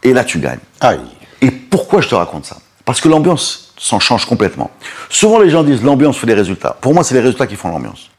Et 0.05 0.12
là, 0.12 0.23
tu 0.23 0.38
gagnes. 0.38 0.61
Aïe. 0.81 1.00
Et 1.41 1.50
pourquoi 1.50 2.00
je 2.00 2.08
te 2.08 2.15
raconte 2.15 2.44
ça? 2.44 2.58
Parce 2.85 3.00
que 3.00 3.08
l'ambiance 3.08 3.75
s'en 3.76 3.99
change 3.99 4.26
complètement. 4.26 4.70
Souvent, 5.11 5.41
les 5.41 5.50
gens 5.50 5.65
disent 5.65 5.82
l'ambiance 5.82 6.19
fait 6.19 6.29
les 6.29 6.35
résultats. 6.35 6.76
Pour 6.81 6.94
moi, 6.94 7.03
c'est 7.03 7.15
les 7.17 7.20
résultats 7.20 7.49
qui 7.49 7.56
font 7.56 7.70
l'ambiance. 7.70 8.11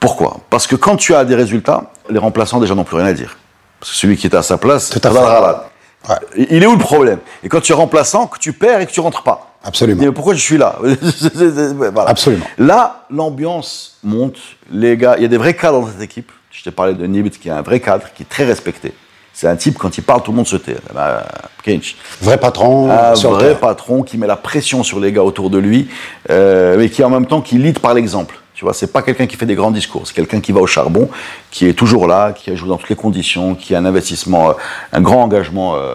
Pourquoi? 0.00 0.36
Parce 0.50 0.66
que 0.66 0.76
quand 0.76 0.96
tu 0.96 1.14
as 1.14 1.24
des 1.24 1.34
résultats, 1.34 1.92
les 2.10 2.18
remplaçants 2.18 2.60
déjà 2.60 2.74
n'ont 2.74 2.84
plus 2.84 2.98
rien 2.98 3.06
à 3.06 3.14
dire. 3.14 3.38
Parce 3.80 3.92
que 3.92 3.96
celui 3.98 4.16
qui 4.16 4.26
était 4.26 4.36
à 4.36 4.42
sa 4.42 4.58
place, 4.58 4.90
c'est 4.92 5.04
ouais. 5.06 6.46
Il 6.50 6.62
est 6.62 6.66
où 6.66 6.72
le 6.72 6.78
problème? 6.78 7.18
Et 7.42 7.48
quand 7.48 7.60
tu 7.60 7.72
es 7.72 7.74
remplaçant, 7.74 8.26
que 8.26 8.38
tu 8.38 8.52
perds 8.52 8.80
et 8.80 8.86
que 8.86 8.92
tu 8.92 9.00
rentres 9.00 9.22
pas. 9.22 9.56
Absolument. 9.64 10.02
Mais 10.02 10.12
pourquoi 10.12 10.34
je 10.34 10.40
suis 10.40 10.58
là? 10.58 10.78
Voilà. 11.74 12.10
Absolument. 12.10 12.46
Là, 12.58 13.06
l'ambiance 13.10 13.98
monte. 14.04 14.38
Les 14.70 14.96
gars, 14.96 15.16
il 15.16 15.22
y 15.22 15.24
a 15.24 15.28
des 15.28 15.36
vrais 15.36 15.54
cadres 15.54 15.80
dans 15.80 15.88
cette 15.88 16.02
équipe. 16.02 16.30
Je 16.50 16.62
t'ai 16.62 16.70
parlé 16.70 16.94
de 16.94 17.06
Nibit, 17.06 17.30
qui 17.30 17.48
est 17.48 17.52
un 17.52 17.62
vrai 17.62 17.80
cadre, 17.80 18.06
qui 18.14 18.22
est 18.22 18.26
très 18.26 18.44
respecté. 18.44 18.94
C'est 19.32 19.48
un 19.48 19.56
type, 19.56 19.76
quand 19.76 19.98
il 19.98 20.02
parle, 20.02 20.22
tout 20.22 20.30
le 20.30 20.36
monde 20.36 20.46
se 20.46 20.56
tait. 20.56 20.76
Bah, 20.94 21.26
vrai 22.22 22.38
patron. 22.38 22.90
Un 22.90 23.12
vrai 23.12 23.54
patron 23.56 24.02
qui 24.02 24.16
met 24.16 24.26
la 24.26 24.36
pression 24.36 24.82
sur 24.82 24.98
les 24.98 25.12
gars 25.12 25.22
autour 25.22 25.50
de 25.50 25.58
lui, 25.58 25.88
euh, 26.30 26.76
mais 26.78 26.88
qui 26.88 27.04
en 27.04 27.10
même 27.10 27.26
temps 27.26 27.42
qui 27.42 27.58
lead 27.58 27.78
par 27.78 27.92
l'exemple. 27.92 28.38
Tu 28.56 28.64
vois, 28.64 28.72
c'est 28.72 28.86
pas 28.86 29.02
quelqu'un 29.02 29.26
qui 29.26 29.36
fait 29.36 29.44
des 29.44 29.54
grands 29.54 29.70
discours, 29.70 30.06
c'est 30.06 30.14
quelqu'un 30.14 30.40
qui 30.40 30.50
va 30.50 30.60
au 30.60 30.66
charbon, 30.66 31.10
qui 31.50 31.66
est 31.66 31.74
toujours 31.74 32.06
là, 32.06 32.32
qui 32.32 32.50
a 32.50 32.54
joué 32.54 32.70
dans 32.70 32.78
toutes 32.78 32.88
les 32.88 32.96
conditions, 32.96 33.54
qui 33.54 33.74
a 33.74 33.78
un 33.78 33.84
investissement, 33.84 34.48
euh, 34.48 34.52
un 34.94 35.02
grand 35.02 35.22
engagement 35.22 35.74
euh, 35.76 35.94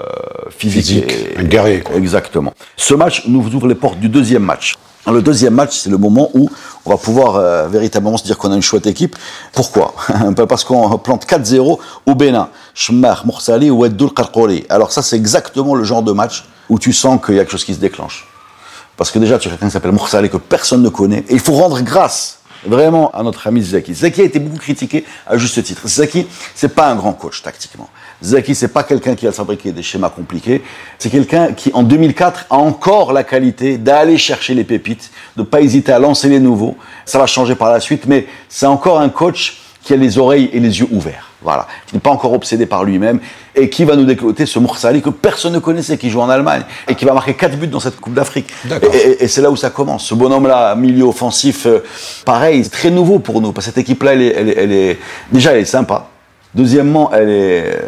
physique. 0.51 0.85
physique 0.85 1.37
un 1.37 1.43
guerrier. 1.43 1.83
Exactement. 1.95 2.53
Ce 2.77 2.93
match 2.93 3.23
nous 3.25 3.39
ouvre 3.55 3.67
les 3.67 3.73
portes 3.73 3.99
du 3.99 4.09
deuxième 4.09 4.43
match. 4.43 4.75
Le 5.07 5.23
deuxième 5.23 5.55
match, 5.55 5.75
c'est 5.75 5.89
le 5.89 5.97
moment 5.97 6.29
où 6.35 6.51
on 6.85 6.89
va 6.91 6.97
pouvoir 6.97 7.35
euh, 7.37 7.67
véritablement 7.67 8.17
se 8.17 8.23
dire 8.23 8.37
qu'on 8.37 8.51
a 8.51 8.55
une 8.55 8.61
chouette 8.61 8.85
équipe. 8.85 9.15
Pourquoi? 9.53 9.95
Parce 10.47 10.63
qu'on 10.63 10.99
plante 10.99 11.25
4-0 11.25 11.79
au 12.05 12.15
Bénin. 12.15 12.49
Shmar, 12.75 13.25
Moursali, 13.25 13.71
Oueddoul, 13.71 14.13
Karkouri. 14.13 14.67
Alors 14.69 14.91
ça, 14.91 15.01
c'est 15.01 15.15
exactement 15.15 15.73
le 15.73 15.83
genre 15.83 16.03
de 16.03 16.11
match 16.11 16.45
où 16.69 16.77
tu 16.77 16.93
sens 16.93 17.19
qu'il 17.25 17.33
y 17.33 17.39
a 17.39 17.41
quelque 17.41 17.53
chose 17.53 17.65
qui 17.65 17.73
se 17.73 17.79
déclenche. 17.79 18.27
Parce 18.97 19.09
que 19.09 19.17
déjà, 19.17 19.39
tu 19.39 19.47
as 19.47 19.51
quelqu'un 19.51 19.65
qui 19.65 19.71
s'appelle 19.71 19.93
Moursali 19.93 20.29
que 20.29 20.37
personne 20.37 20.83
ne 20.83 20.89
connaît. 20.89 21.25
Et 21.27 21.33
il 21.33 21.39
faut 21.39 21.53
rendre 21.53 21.81
grâce 21.81 22.40
vraiment 22.65 23.11
à 23.11 23.23
notre 23.23 23.47
ami 23.47 23.61
Zaki. 23.61 23.93
Zaki 23.93 24.21
a 24.21 24.23
été 24.23 24.39
beaucoup 24.39 24.59
critiqué 24.59 25.05
à 25.27 25.37
juste 25.37 25.61
titre. 25.63 25.87
Zaki, 25.87 26.27
c'est 26.55 26.73
pas 26.73 26.89
un 26.89 26.95
grand 26.95 27.13
coach 27.13 27.41
tactiquement. 27.41 27.89
Zaki, 28.23 28.55
c'est 28.55 28.67
pas 28.67 28.83
quelqu'un 28.83 29.15
qui 29.15 29.25
va 29.25 29.31
fabriquer 29.31 29.71
des 29.71 29.83
schémas 29.83 30.09
compliqués. 30.09 30.62
C'est 31.00 31.09
quelqu'un 31.09 31.53
qui, 31.53 31.71
en 31.74 31.83
2004, 31.83 32.45
a 32.50 32.55
encore 32.55 33.13
la 33.13 33.24
qualité 33.24 33.77
d'aller 33.77 34.17
chercher 34.17 34.53
les 34.53 34.63
pépites, 34.63 35.12
de 35.38 35.43
pas 35.43 35.62
hésiter 35.62 35.91
à 35.91 36.00
lancer 36.00 36.29
les 36.29 36.39
nouveaux. 36.39 36.77
Ça 37.05 37.19
va 37.19 37.27
changer 37.27 37.55
par 37.55 37.71
la 37.71 37.79
suite, 37.79 38.05
mais 38.05 38.27
c'est 38.50 38.67
encore 38.67 39.00
un 39.00 39.09
coach 39.09 39.57
qui 39.83 39.93
a 39.93 39.95
les 39.95 40.17
oreilles 40.17 40.50
et 40.53 40.59
les 40.59 40.79
yeux 40.79 40.88
ouverts. 40.91 41.27
Voilà. 41.41 41.67
Qui 41.88 41.95
n'est 41.95 42.01
pas 42.01 42.11
encore 42.11 42.33
obsédé 42.33 42.67
par 42.67 42.83
lui-même 42.83 43.19
et 43.55 43.69
qui 43.69 43.83
va 43.83 43.95
nous 43.95 44.05
décloter 44.05 44.45
ce 44.45 44.59
Moursali 44.59 45.01
que 45.01 45.09
personne 45.09 45.53
ne 45.53 45.59
connaissait, 45.59 45.97
qui 45.97 46.09
joue 46.09 46.21
en 46.21 46.29
Allemagne 46.29 46.63
et 46.88 46.93
qui 46.93 47.03
va 47.03 47.13
marquer 47.13 47.33
4 47.33 47.57
buts 47.57 47.67
dans 47.67 47.79
cette 47.79 48.00
Coupe 48.00 48.13
d'Afrique. 48.13 48.47
Et, 48.93 49.23
et, 49.23 49.27
c'est 49.27 49.41
là 49.41 49.50
où 49.50 49.55
ça 49.55 49.71
commence. 49.71 50.05
Ce 50.05 50.13
bonhomme-là, 50.13 50.75
milieu 50.75 51.05
offensif, 51.05 51.65
euh, 51.65 51.83
pareil, 52.25 52.63
c'est 52.63 52.69
très 52.69 52.91
nouveau 52.91 53.17
pour 53.19 53.41
nous. 53.41 53.51
Parce 53.51 53.65
que 53.65 53.71
cette 53.73 53.79
équipe-là, 53.79 54.13
elle 54.13 54.21
est, 54.21 55.00
déjà, 55.31 55.53
elle 55.53 55.61
est 55.61 55.65
sympa. 55.65 56.07
Deuxièmement, 56.53 57.11
elle 57.11 57.29
est, 57.29 57.79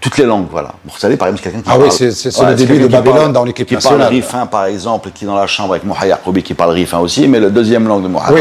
toutes 0.00 0.18
les 0.18 0.24
langues, 0.24 0.46
voilà. 0.50 0.74
Moursali, 0.84 1.16
par 1.16 1.28
exemple, 1.28 1.42
c'est 1.42 1.50
quelqu'un 1.50 1.62
qui 1.62 1.68
ah 1.68 1.76
parle... 1.76 1.88
Ah 1.90 2.04
oui, 2.04 2.12
c'est 2.12 2.42
le 2.42 2.54
début 2.54 2.78
de 2.78 2.86
Babylone 2.86 3.32
dans 3.32 3.44
l'équipe 3.44 3.70
nationale. 3.70 3.98
Qui 3.98 4.04
parle 4.04 4.14
rifin, 4.14 4.46
par 4.46 4.64
exemple, 4.66 5.10
qui 5.12 5.24
est 5.24 5.26
dans 5.26 5.34
la 5.36 5.46
chambre 5.46 5.72
avec 5.72 5.84
Mohaï 5.84 6.08
Yacoubi, 6.08 6.42
qui 6.42 6.54
parle 6.54 6.70
rifin 6.70 6.98
aussi, 6.98 7.26
mais 7.26 7.40
la 7.40 7.50
deuxième 7.50 7.88
langue 7.88 8.04
de 8.04 8.08
Mohaï, 8.08 8.32
oui, 8.32 8.40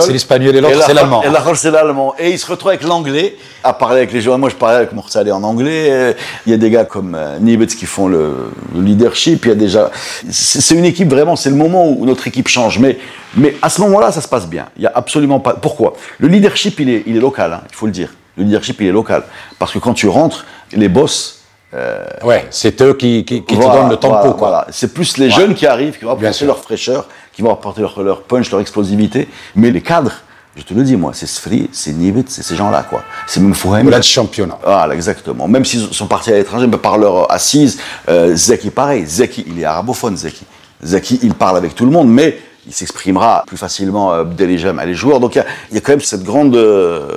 c'est 0.00 0.12
l'espagnol 0.12 0.56
et 0.56 0.60
l'autre, 0.60 0.82
c'est 0.86 0.94
l'allemand. 0.94 1.22
Et 1.22 1.28
l'autre, 1.28 1.56
c'est 1.56 1.70
l'allemand. 1.70 2.14
Et 2.18 2.30
il 2.30 2.38
se 2.38 2.46
retrouve 2.46 2.70
avec 2.70 2.82
l'anglais, 2.82 3.36
à 3.62 3.72
parler 3.72 3.98
avec 3.98 4.12
les 4.12 4.20
joueurs. 4.20 4.38
Moi, 4.38 4.48
je 4.48 4.54
parlais 4.54 4.76
avec 4.76 4.92
Moursali 4.92 5.30
en 5.30 5.42
anglais. 5.42 6.16
Il 6.46 6.50
y 6.50 6.54
a 6.54 6.58
des 6.58 6.70
gars 6.70 6.84
comme 6.84 7.14
euh, 7.14 7.38
Nibetz 7.38 7.74
qui 7.74 7.86
font 7.86 8.08
le, 8.08 8.52
le, 8.74 8.80
leadership. 8.80 9.44
Il 9.44 9.48
y 9.48 9.52
a 9.52 9.54
déjà... 9.54 9.90
C'est 10.30 10.74
une 10.74 10.84
équipe, 10.84 11.10
vraiment, 11.10 11.36
c'est 11.36 11.50
le 11.50 11.56
moment 11.56 11.86
où 11.88 12.06
notre 12.06 12.26
équipe 12.26 12.48
change. 12.48 12.78
Mais, 12.78 12.98
mais 13.36 13.56
à 13.60 13.68
ce 13.68 13.80
moment-là, 13.82 14.10
ça 14.12 14.20
se 14.20 14.28
passe 14.28 14.46
bien. 14.46 14.66
Il 14.76 14.84
y 14.84 14.86
a 14.86 14.92
absolument 14.94 15.40
pas... 15.40 15.54
Pourquoi? 15.54 15.94
Le 16.18 16.28
leadership, 16.28 16.80
il 16.80 16.88
est, 16.88 17.02
il 17.06 17.16
est 17.16 17.20
local, 17.20 17.52
hein, 17.52 17.60
il 17.68 17.74
faut 17.74 17.86
le 17.86 17.92
dire. 17.92 18.10
Le 18.36 18.44
leadership, 18.44 18.80
il 18.80 18.86
est 18.86 18.92
local. 18.92 19.24
Parce 19.58 19.72
que 19.72 19.78
quand 19.78 19.94
tu 19.94 20.08
rentres, 20.08 20.44
les 20.72 20.88
boss, 20.88 21.38
euh, 21.74 22.04
ouais, 22.22 22.46
c'est 22.50 22.80
eux 22.80 22.94
qui, 22.94 23.24
qui, 23.24 23.44
qui 23.44 23.56
te 23.56 23.62
donnent 23.62 23.90
le 23.90 23.96
tempo. 23.96 24.34
Voilà, 24.38 24.66
C'est 24.70 24.92
plus 24.94 25.18
les 25.18 25.30
jeunes 25.30 25.54
qui 25.54 25.66
arrivent, 25.66 25.98
qui 25.98 26.04
vont 26.04 26.12
apporter 26.12 26.46
leur 26.46 26.58
fraîcheur, 26.58 27.06
qui 27.32 27.42
vont 27.42 27.52
apporter 27.52 27.82
leur, 27.82 28.00
leur, 28.02 28.22
punch, 28.22 28.50
leur 28.50 28.60
explosivité. 28.60 29.28
Mais 29.54 29.70
les 29.70 29.82
cadres, 29.82 30.12
je 30.56 30.62
te 30.62 30.72
le 30.72 30.82
dis, 30.82 30.96
moi, 30.96 31.12
c'est 31.14 31.26
Sfri, 31.26 31.68
c'est 31.72 31.92
Nibet, 31.92 32.24
c'est 32.28 32.42
ces 32.42 32.56
gens-là, 32.56 32.84
quoi. 32.88 33.02
C'est 33.26 33.40
même 33.40 33.54
Fouhem. 33.54 33.88
Là, 33.90 34.00
championnat. 34.00 34.58
Voilà, 34.64 34.94
exactement. 34.94 35.46
Même 35.46 35.64
s'ils 35.64 35.92
sont 35.92 36.06
partis 36.06 36.32
à 36.32 36.36
l'étranger, 36.36 36.66
par 36.68 36.96
leur 36.96 37.30
assise, 37.30 37.78
euh, 38.08 38.34
Zeki, 38.34 38.70
pareil. 38.70 39.04
Zeki, 39.06 39.44
il 39.46 39.60
est 39.60 39.64
arabophone, 39.64 40.16
Zeki. 40.16 40.44
Zeki, 40.82 41.20
il 41.22 41.34
parle 41.34 41.58
avec 41.58 41.74
tout 41.74 41.84
le 41.84 41.90
monde, 41.90 42.08
mais 42.08 42.38
il 42.66 42.72
s'exprimera 42.72 43.44
plus 43.46 43.56
facilement 43.56 44.12
euh, 44.12 44.24
dès 44.24 44.46
les 44.46 44.58
jeunes, 44.58 44.80
les 44.84 44.94
joueurs. 44.94 45.20
Donc 45.20 45.36
il 45.36 45.44
y, 45.70 45.74
y 45.74 45.78
a, 45.78 45.80
quand 45.80 45.92
même 45.92 46.00
cette 46.00 46.24
grande... 46.24 46.56
Euh, 46.56 47.08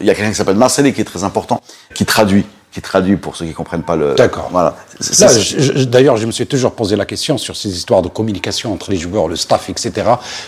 il 0.00 0.06
y 0.06 0.10
a 0.10 0.14
quelqu'un 0.14 0.30
qui 0.30 0.36
s'appelle 0.36 0.56
Marcelé 0.56 0.92
qui 0.92 1.00
est 1.00 1.04
très 1.04 1.24
important, 1.24 1.60
qui 1.94 2.04
traduit 2.04 2.44
qui 2.74 2.82
traduit 2.82 3.16
pour 3.16 3.36
ceux 3.36 3.44
qui 3.46 3.52
comprennent 3.52 3.84
pas 3.84 3.94
le. 3.94 4.14
D'accord. 4.16 4.48
Voilà. 4.50 4.74
D'ailleurs, 5.86 6.16
je 6.16 6.26
me 6.26 6.32
suis 6.32 6.44
toujours 6.46 6.72
posé 6.72 6.96
la 6.96 7.04
question 7.04 7.38
sur 7.38 7.54
ces 7.54 7.68
histoires 7.68 8.02
de 8.02 8.08
communication 8.08 8.72
entre 8.72 8.90
les 8.90 8.96
joueurs, 8.96 9.28
le 9.28 9.36
staff, 9.36 9.70
etc. 9.70 9.92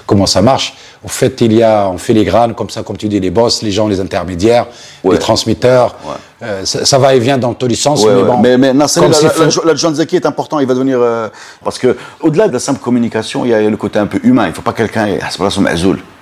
Comment 0.06 0.26
ça 0.26 0.42
marche? 0.42 0.74
Au 1.04 1.08
fait, 1.08 1.40
il 1.40 1.52
y 1.52 1.62
a, 1.62 1.88
on 1.88 1.98
fait 1.98 2.14
les 2.14 2.24
grades, 2.24 2.54
comme 2.56 2.68
ça, 2.68 2.82
comme 2.82 2.96
tu 2.96 3.06
dis, 3.08 3.20
les 3.20 3.30
boss, 3.30 3.62
les 3.62 3.70
gens, 3.70 3.86
les 3.86 4.00
intermédiaires, 4.00 4.66
Ouais. 5.04 5.12
les 5.14 5.18
transmetteurs. 5.20 5.94
Euh, 6.42 6.64
ça, 6.64 6.84
ça 6.84 6.98
va 6.98 7.14
et 7.14 7.20
vient 7.20 7.38
dans 7.38 7.54
tous 7.54 7.68
les 7.68 7.76
sens, 7.76 8.02
Ouais, 8.04 8.12
mais 8.14 8.22
bon. 8.24 8.38
mais, 8.38 8.58
mais 8.58 8.72
l'adjo- 8.74 9.64
l'adjoint 9.64 9.90
de 9.92 9.96
Zaki 9.96 10.16
est 10.16 10.26
important. 10.26 10.58
Il 10.58 10.66
va 10.66 10.74
devenir 10.74 10.98
euh, 11.00 11.28
parce 11.64 11.78
que 11.78 11.96
au-delà 12.20 12.48
de 12.48 12.52
la 12.52 12.58
simple 12.58 12.80
communication, 12.80 13.44
il 13.44 13.52
y 13.52 13.54
a 13.54 13.60
le 13.62 13.76
côté 13.76 13.98
un 14.00 14.06
peu 14.06 14.18
humain. 14.24 14.46
Il 14.48 14.52
faut 14.52 14.62
pas 14.62 14.72
quelqu'un 14.72 15.06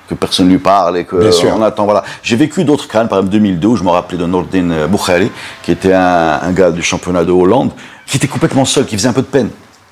que 0.09 0.15
personne 0.15 0.49
lui 0.49 0.59
parle 0.59 0.99
et 0.99 1.05
que 1.05 1.17
Bien 1.17 1.33
sûr. 1.33 1.51
on 1.57 1.63
attend. 1.63 1.85
Voilà. 1.85 2.05
J'ai 2.23 2.37
vécu 2.37 2.65
d'autres 2.65 2.89
cannes, 2.89 3.09
par 3.09 3.19
exemple 3.19 3.33
2002, 3.33 3.69
où 3.69 3.77
je 3.77 3.83
me 3.85 3.91
rappelais 3.91 4.19
de 4.19 4.27
Nordin 4.27 4.87
Boukhari, 4.89 5.31
qui 5.63 5.71
était 5.73 5.93
un, 5.95 6.41
un 6.43 6.53
gars 6.53 6.71
du 6.71 6.83
championnat 6.83 7.25
de 7.25 7.33
Hollande, 7.33 7.71
qui 8.07 8.17
était 8.19 8.27
complètement 8.29 8.65
seul, 8.65 8.85
qui 8.85 8.97
faisait 8.97 9.09
un 9.09 9.13
peu 9.15 9.23
de 9.23 9.27
peine. 9.27 9.49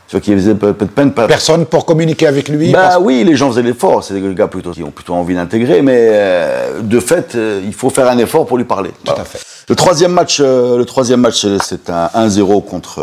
Tu 0.08 0.16
vois, 0.16 0.20
qui 0.20 0.34
faisait 0.34 0.50
un 0.52 0.56
peu 0.56 0.72
de 0.74 0.84
peine. 0.84 1.12
Personne 1.12 1.64
pour 1.64 1.86
communiquer 1.86 2.26
avec 2.26 2.50
lui. 2.50 2.70
bah 2.72 2.88
parce- 2.90 2.98
oui, 3.00 3.24
les 3.24 3.34
gens 3.36 3.48
faisaient 3.48 3.62
l'effort. 3.62 4.04
C'est 4.04 4.12
des 4.12 4.34
gars 4.34 4.48
plutôt 4.48 4.72
qui 4.72 4.82
ont 4.82 4.90
plutôt 4.90 5.14
envie 5.14 5.34
d'intégrer, 5.34 5.80
mais 5.80 5.96
euh, 6.10 6.80
de 6.82 7.00
fait, 7.00 7.34
euh, 7.34 7.62
il 7.64 7.72
faut 7.72 7.88
faire 7.88 8.08
un 8.10 8.18
effort 8.18 8.44
pour 8.44 8.58
lui 8.58 8.64
parler. 8.64 8.90
Tout 9.04 9.12
à 9.16 9.24
fait. 9.24 9.38
Le 9.70 9.74
troisième 9.74 10.12
match, 10.12 10.38
euh, 10.40 10.76
le 10.76 10.84
troisième 10.84 11.20
match, 11.20 11.46
c'est- 11.62 11.88
un 11.88 12.10
1-0 12.14 12.60
contre, 12.60 13.00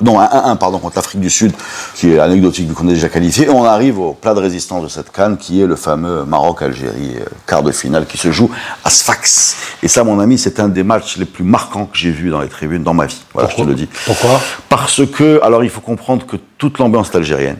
non, 0.00 0.20
un 0.20 0.26
1-1 0.26 0.58
pardon 0.58 0.78
contre 0.78 0.96
l'Afrique 0.96 1.20
du 1.20 1.30
Sud, 1.30 1.52
qui 1.94 2.12
est 2.12 2.18
anecdotique 2.18 2.68
vu 2.68 2.74
qu'on 2.74 2.88
est 2.88 2.94
déjà 2.94 3.08
qualifié. 3.08 3.46
Et 3.46 3.50
on 3.50 3.64
arrive 3.64 3.98
au 3.98 4.12
plat 4.12 4.34
de 4.34 4.40
résistance 4.40 4.82
de 4.82 4.88
cette 4.88 5.12
canne, 5.12 5.36
qui 5.36 5.60
est 5.60 5.66
le 5.66 5.76
fameux 5.76 6.24
Maroc-Algérie 6.24 7.16
euh, 7.20 7.24
quart 7.46 7.62
de 7.62 7.72
finale, 7.72 8.06
qui 8.06 8.18
se 8.18 8.30
joue 8.32 8.50
à 8.84 8.90
Sfax. 8.90 9.56
Et 9.82 9.88
ça, 9.88 10.04
mon 10.04 10.20
ami, 10.20 10.38
c'est 10.38 10.60
un 10.60 10.68
des 10.68 10.82
matchs 10.82 11.16
les 11.16 11.24
plus 11.24 11.44
marquants 11.44 11.86
que 11.86 11.96
j'ai 11.96 12.10
vu 12.10 12.30
dans 12.30 12.40
les 12.40 12.48
tribunes 12.48 12.82
dans 12.82 12.94
ma 12.94 13.06
vie. 13.06 13.22
Voilà, 13.32 13.48
je 13.48 13.56
te 13.56 13.62
le 13.62 13.74
dis. 13.74 13.88
Pourquoi? 14.06 14.40
Parce 14.68 15.06
que, 15.06 15.40
alors, 15.42 15.64
il 15.64 15.70
faut 15.70 15.80
comprendre 15.80 16.26
que 16.26 16.36
toute 16.58 16.78
l'ambiance 16.78 17.10
est 17.10 17.16
algérienne. 17.16 17.58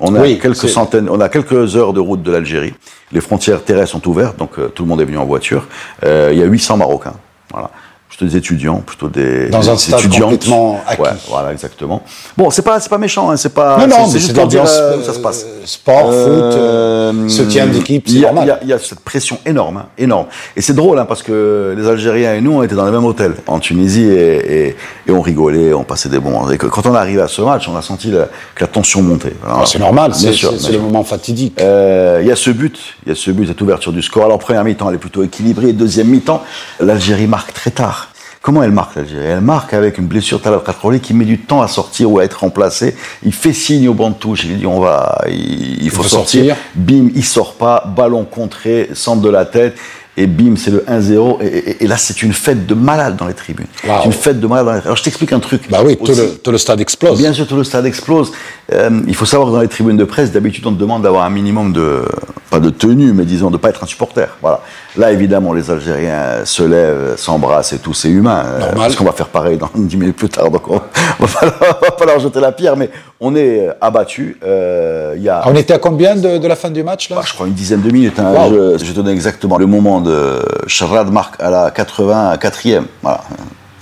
On 0.00 0.14
a 0.14 0.20
Oui, 0.20 0.38
quelques 0.40 0.68
centaines, 0.68 1.08
on 1.08 1.20
a 1.20 1.28
quelques 1.28 1.76
heures 1.76 1.92
de 1.92 2.00
route 2.00 2.22
de 2.22 2.32
l'Algérie. 2.32 2.74
Les 3.12 3.20
frontières 3.20 3.62
terrestres 3.62 3.92
sont 3.92 4.08
ouvertes, 4.08 4.36
donc 4.36 4.58
euh, 4.58 4.68
tout 4.68 4.82
le 4.82 4.88
monde 4.88 5.00
est 5.00 5.04
venu 5.04 5.18
en 5.18 5.24
voiture. 5.24 5.68
Euh, 6.04 6.30
il 6.32 6.38
y 6.38 6.42
a 6.42 6.46
800 6.46 6.78
Marocains, 6.78 7.14
voilà. 7.52 7.70
Plutôt 8.08 8.26
des 8.26 8.36
étudiants, 8.36 8.76
plutôt 8.76 9.08
des, 9.08 9.48
Dans 9.48 9.58
des 9.58 9.68
un 9.70 9.76
stade 9.76 10.08
complètement 10.08 10.80
acquis. 10.86 11.02
Ouais, 11.02 11.08
voilà, 11.28 11.50
exactement. 11.50 12.00
Bon, 12.36 12.48
c'est 12.50 12.62
pas, 12.62 12.78
c'est 12.78 12.88
pas 12.88 12.98
méchant, 12.98 13.28
hein, 13.30 13.36
c'est 13.36 13.52
pas. 13.52 13.76
Non, 13.78 13.88
non, 13.88 14.06
c'est- 14.06 14.20
juste 14.20 14.34
pour 14.34 14.46
dire 14.46 14.62
euh, 14.68 14.98
où 14.98 15.00
euh, 15.00 15.04
ça 15.04 15.12
se 15.14 15.18
passe. 15.18 15.44
sport, 15.64 16.02
foot, 16.12 16.12
euh, 16.12 17.28
soutien 17.28 17.66
d'équipe, 17.66 18.04
c'est 18.08 18.20
normal. 18.20 18.44
Il 18.44 18.48
y, 18.48 18.50
a, 18.52 18.58
il 18.62 18.68
y 18.68 18.72
a 18.72 18.78
cette 18.78 19.00
pression 19.00 19.38
énorme, 19.44 19.78
hein, 19.78 19.86
énorme. 19.98 20.26
Et 20.56 20.60
c'est 20.62 20.74
drôle, 20.74 20.96
hein, 21.00 21.06
parce 21.06 21.24
que 21.24 21.74
les 21.76 21.88
Algériens 21.88 22.34
et 22.34 22.40
nous, 22.40 22.52
on 22.52 22.62
était 22.62 22.76
dans 22.76 22.84
le 22.84 22.92
même 22.92 23.04
hôtel 23.04 23.34
en 23.48 23.58
Tunisie 23.58 24.04
et, 24.04 24.68
et, 24.68 24.76
et 25.08 25.10
on 25.10 25.20
rigolait, 25.20 25.72
on 25.74 25.82
passait 25.82 26.08
des 26.08 26.20
bons 26.20 26.30
moments. 26.30 26.50
Et 26.52 26.58
que 26.58 26.66
quand 26.66 26.86
on 26.86 26.94
est 26.94 26.98
arrivé 26.98 27.20
à 27.20 27.26
ce 27.26 27.42
match, 27.42 27.68
on 27.68 27.74
a 27.76 27.82
senti 27.82 28.12
la- 28.12 28.28
que 28.54 28.60
la 28.60 28.68
tension 28.68 29.02
montait. 29.02 29.34
Ah, 29.44 29.64
c'est 29.66 29.80
normal, 29.80 30.14
c'est 30.14 30.30
le 30.70 30.78
moment 30.78 31.02
fatidique. 31.02 31.60
Euh, 31.60 32.20
Il 32.22 32.28
y 32.28 32.32
a 32.32 32.36
ce 32.36 32.50
but, 32.50 32.78
il 33.06 33.08
y 33.08 33.12
a 33.12 33.16
ce 33.16 33.32
but, 33.32 33.48
cette 33.48 33.60
ouverture 33.60 33.92
du 33.92 34.02
score. 34.02 34.24
Alors 34.26 34.38
première 34.38 34.62
mi-temps, 34.62 34.88
elle 34.88 34.94
est 34.94 34.98
plutôt 34.98 35.24
équilibrée. 35.24 35.72
Deuxième 35.72 36.06
mi-temps, 36.06 36.44
l'Algérie 36.78 37.26
marque 37.26 37.52
très 37.52 37.72
tard. 37.72 38.03
Comment 38.44 38.62
elle 38.62 38.72
marque 38.72 38.96
l'Algérie 38.96 39.24
Elle 39.24 39.40
marque 39.40 39.72
avec 39.72 39.96
une 39.96 40.04
blessure 40.06 40.38
Talal 40.38 40.62
Khatrouli 40.62 41.00
qui 41.00 41.14
met 41.14 41.24
du 41.24 41.38
temps 41.38 41.62
à 41.62 41.66
sortir 41.66 42.10
ou 42.12 42.18
à 42.18 42.24
être 42.24 42.40
remplacé. 42.40 42.94
Il 43.24 43.32
fait 43.32 43.54
signe 43.54 43.88
au 43.88 43.94
banc 43.94 44.10
de 44.10 44.16
touche. 44.16 44.44
Il 44.44 44.58
dit 44.58 44.66
on 44.66 44.80
va, 44.80 45.24
il, 45.30 45.82
il 45.82 45.88
faut 45.90 46.02
sortir. 46.02 46.54
sortir. 46.54 46.56
Bim, 46.74 47.08
il 47.14 47.24
sort 47.24 47.54
pas. 47.54 47.90
Ballon 47.96 48.24
contré, 48.26 48.90
centre 48.92 49.22
de 49.22 49.30
la 49.30 49.46
tête. 49.46 49.76
Et 50.18 50.26
bim, 50.26 50.56
c'est 50.56 50.70
le 50.70 50.84
1-0. 50.86 51.38
Et, 51.42 51.46
et- 51.46 51.84
et 51.84 51.86
là, 51.86 51.96
c'est 51.96 52.22
une 52.22 52.34
fête 52.34 52.66
de 52.66 52.74
malade 52.74 53.16
dans 53.16 53.26
les 53.26 53.32
tribunes. 53.32 53.66
C'est 53.82 54.04
une 54.04 54.12
fête 54.12 54.38
de 54.40 54.46
malade 54.46 54.66
dans 54.66 54.72
les 54.72 54.76
tribunes. 54.80 54.88
Alors 54.88 54.98
je 54.98 55.02
t'explique 55.04 55.32
un 55.32 55.40
truc. 55.40 55.62
Bah 55.70 55.78
oui, 55.82 55.96
tout 55.96 56.04
le, 56.12 56.36
tout 56.36 56.50
le 56.50 56.58
stade 56.58 56.82
explose. 56.82 57.16
Bien 57.18 57.32
sûr, 57.32 57.46
tout 57.46 57.56
le 57.56 57.64
stade 57.64 57.86
explose. 57.86 58.30
Euh, 58.74 58.90
il 59.08 59.14
faut 59.14 59.24
savoir 59.24 59.48
que 59.48 59.54
dans 59.54 59.62
les 59.62 59.68
tribunes 59.68 59.96
de 59.96 60.04
presse, 60.04 60.30
d'habitude, 60.32 60.66
on 60.66 60.72
te 60.74 60.78
demande 60.78 61.02
d'avoir 61.02 61.24
un 61.24 61.30
minimum 61.30 61.72
de, 61.72 62.02
pas 62.50 62.60
de 62.60 62.68
tenue, 62.68 63.14
mais 63.14 63.24
disons 63.24 63.50
de 63.50 63.56
pas 63.56 63.70
être 63.70 63.82
un 63.82 63.86
supporter. 63.86 64.36
Voilà. 64.42 64.60
Là, 64.96 65.10
évidemment, 65.10 65.52
les 65.52 65.70
Algériens 65.72 66.44
se 66.44 66.62
lèvent, 66.62 67.16
s'embrassent 67.16 67.72
et 67.72 67.78
tout, 67.78 67.92
c'est 67.94 68.08
humain. 68.10 68.44
Euh, 68.46 68.58
Normal. 68.60 68.74
parce 68.76 68.94
qu'on 68.96 69.04
va 69.04 69.12
faire 69.12 69.26
pareil 69.28 69.58
dans 69.58 69.68
10 69.74 69.96
minutes 69.96 70.16
plus 70.16 70.28
tard, 70.28 70.50
donc 70.50 70.68
on 70.68 70.74
va 71.18 71.26
pas 71.26 71.46
leur, 71.46 71.78
on 71.82 71.84
va 71.84 71.90
pas 71.90 72.04
leur 72.06 72.20
jeter 72.20 72.38
la 72.38 72.52
pierre, 72.52 72.76
mais 72.76 72.90
on 73.20 73.34
est 73.34 73.68
abattu. 73.80 74.38
Euh, 74.44 75.16
y 75.18 75.28
a, 75.28 75.42
On 75.46 75.54
était 75.56 75.74
à 75.74 75.78
combien 75.78 76.14
de, 76.14 76.38
de 76.38 76.46
la 76.46 76.54
fin 76.54 76.70
du 76.70 76.84
match 76.84 77.10
là? 77.10 77.16
Bah, 77.16 77.22
je 77.26 77.32
crois, 77.34 77.48
une 77.48 77.54
dizaine 77.54 77.82
de 77.82 77.90
minutes. 77.90 78.18
Hein. 78.20 78.32
Wow. 78.32 78.76
Je, 78.78 78.84
je 78.84 78.92
te 78.92 79.00
donne 79.00 79.08
exactement 79.08 79.58
le 79.58 79.66
moment 79.66 80.00
de 80.00 80.38
Charad 80.68 81.10
marque 81.10 81.42
à 81.42 81.50
la 81.50 81.70
84e. 81.70 82.82
Voilà. 83.02 83.20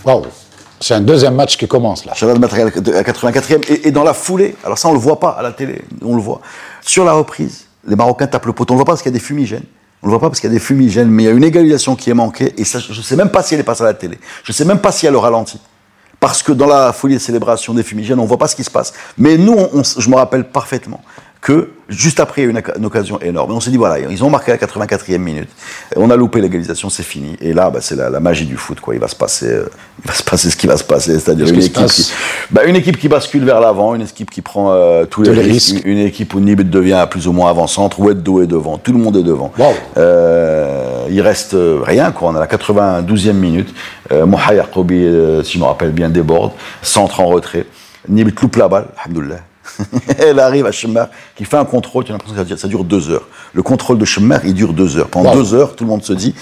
Waouh. 0.07 0.23
C'est 0.81 0.95
un 0.95 1.01
deuxième 1.01 1.35
match 1.35 1.57
qui 1.59 1.69
commence 1.69 2.07
là. 2.07 2.15
Shabbat 2.15 2.39
matériel 2.39 2.69
à 2.69 3.03
84e. 3.03 3.71
Et, 3.71 3.89
et 3.89 3.91
dans 3.93 4.03
la 4.03 4.15
foulée, 4.15 4.57
alors 4.65 4.79
ça 4.79 4.89
on 4.89 4.93
le 4.95 4.99
voit 4.99 5.21
pas 5.21 5.31
à 5.39 5.43
la 5.43 5.53
télé, 5.53 5.83
on 6.03 6.17
le 6.17 6.23
voit. 6.23 6.41
Sur 6.81 7.05
la 7.05 7.13
reprise, 7.13 7.67
les 7.87 7.95
Marocains 7.97 8.27
tapent 8.27 8.47
le 8.47 8.53
poteau. 8.53 8.73
On 8.73 8.77
le 8.77 8.79
voit 8.79 8.87
pas 8.87 8.93
parce 8.93 9.03
qu'il 9.03 9.13
y 9.13 9.15
a 9.15 9.19
des 9.19 9.25
fumigènes. 9.25 9.63
On 10.03 10.07
le 10.07 10.11
voit 10.11 10.21
pas 10.21 10.29
parce 10.31 10.41
qu'il 10.41 10.49
y 10.49 10.53
a 10.53 10.55
des 10.55 10.61
fumigènes, 10.61 11.09
mais 11.09 11.23
il 11.25 11.27
y 11.27 11.29
a 11.29 11.33
une 11.33 11.45
égalisation 11.45 11.95
qui 11.95 12.11
est 12.11 12.15
manquée. 12.15 12.55
Et 12.57 12.65
je 12.65 13.03
sais 13.03 13.17
même 13.17 13.31
pas 13.31 13.43
si 13.43 13.55
elle 13.55 13.61
est 13.61 13.65
passée 13.65 13.83
à 13.83 13.87
la 13.87 13.95
télé. 13.95 14.19
Je 14.43 14.53
sais 14.53 14.65
même 14.65 14.81
pas 14.81 14.91
si 14.91 15.07
elle 15.07 15.13
le 15.13 15.19
ralentit. 15.19 15.61
Parce 16.19 16.43
que 16.43 16.53
dans 16.53 16.67
la 16.67 16.93
folie 16.93 17.15
de 17.15 17.21
célébration 17.21 17.75
des 17.75 17.83
fumigènes, 17.83 18.19
on 18.19 18.25
voit 18.25 18.39
pas 18.39 18.49
ce 18.49 18.57
qui 18.57 18.65
se 18.65 18.71
passe. 18.71 18.93
Mais 19.17 19.37
nous, 19.37 19.57
je 19.99 20.09
me 20.09 20.17
rappelle 20.17 20.45
parfaitement 20.45 21.03
que 21.43 21.71
juste 21.89 22.21
après, 22.21 22.43
il 22.43 22.45
y 22.45 22.47
a 22.47 22.51
eu 22.51 22.53
une, 22.53 22.63
une 22.79 22.87
occasion 22.87 23.21
énorme. 23.21 23.51
Et 23.51 23.55
on 23.55 23.61
s'est 23.61 23.73
dit, 23.73 23.77
voilà, 23.77 23.99
ils 23.99 24.25
ont 24.25 24.31
marqué 24.31 24.53
à 24.53 24.55
la 24.55 24.65
84e 24.65 25.19
minute. 25.19 25.49
On 25.97 26.09
a 26.09 26.17
loupé 26.17 26.41
l'égalisation, 26.41 26.89
c'est 26.89 27.03
fini. 27.03 27.37
Et 27.41 27.53
là, 27.53 27.69
bah, 27.69 27.81
c'est 27.83 27.97
la, 27.97 28.09
la 28.11 28.21
magie 28.21 28.47
du 28.47 28.57
foot, 28.57 28.79
quoi. 28.81 28.95
Il 28.95 29.01
va 29.01 29.09
se 29.09 29.17
passer, 29.17 29.49
euh, 29.49 29.69
il 30.05 30.09
va 30.09 30.15
se 30.15 30.23
passer 30.23 30.51
ce 30.51 30.57
qui 30.57 30.69
va 30.69 30.77
se 30.77 30.85
passer. 30.85 31.19
C'est-à-dire 31.19 31.47
Qu'est-ce 31.47 31.55
une 31.55 31.61
qui 31.61 31.67
se 31.67 31.71
équipe 31.71 31.83
passe 31.83 31.97
qui, 31.97 32.13
bah, 32.53 32.63
une 32.65 32.77
équipe 32.77 32.97
qui 32.97 33.09
bascule 33.09 33.45
vers 33.45 33.61
l'avant, 33.61 33.97
une 33.97 34.03
équipe 34.03 34.31
qui 34.31 34.41
prend 34.41 34.71
euh, 34.71 35.05
tous 35.05 35.23
les, 35.23 35.31
risques, 35.33 35.75
risques. 35.75 35.85
une 35.85 35.99
équipe 35.99 36.33
où 36.33 36.41
Nibet 36.41 36.63
devient 36.63 37.07
plus 37.11 37.27
ou 37.27 37.33
moins 37.33 37.51
avant-centre, 37.51 37.99
Weddo 37.99 38.41
est 38.41 38.47
devant, 38.47 38.79
tout 38.79 38.93
le 38.93 38.99
monde 38.99 39.17
est 39.17 39.25
devant. 39.25 39.53
Wow. 39.59 39.75
Euh, 39.97 41.07
il 41.11 41.21
reste 41.21 41.55
euh, 41.55 41.81
rien, 41.83 42.13
quoi. 42.13 42.31
On 42.31 42.37
a 42.37 42.41
la 42.41 42.47
92e 42.47 43.33
minute. 43.33 43.75
Euh, 44.13 44.27
Moha 44.27 44.53
si 44.53 45.53
je 45.53 45.59
me 45.59 45.65
rappelle 45.65 45.91
bien, 45.91 46.09
déborde, 46.09 46.53
centre 46.83 47.21
en 47.21 47.27
retrait. 47.27 47.67
Nibet 48.09 48.33
loupe 48.41 48.57
la 48.57 48.69
balle, 48.69 48.87
alhamdoulilah. 48.97 49.41
Elle 50.19 50.39
arrive 50.39 50.67
à 50.67 50.73
Chemmer, 50.73 51.05
qui 51.37 51.45
fait 51.45 51.57
un 51.57 51.65
contrôle, 51.65 52.05
tu 52.05 52.11
as 52.11 52.15
l'impression 52.15 52.35
que 52.35 52.41
ça 52.43 52.45
dure, 52.47 52.59
ça 52.59 52.69
dure 52.69 52.85
deux 52.85 53.11
heures. 53.11 53.27
Le 53.53 53.63
contrôle 53.63 53.99
de 53.99 54.05
Chemmer, 54.05 54.39
il 54.45 54.55
dure 54.55 54.73
deux 54.73 54.97
heures. 54.97 55.09
Pendant 55.09 55.31
Wow. 55.33 55.37
deux 55.43 55.55
heures, 55.55 55.75
tout 55.77 55.85
le 55.85 55.91
monde 55.91 56.05
se 56.05 56.13
dit. 56.13 56.35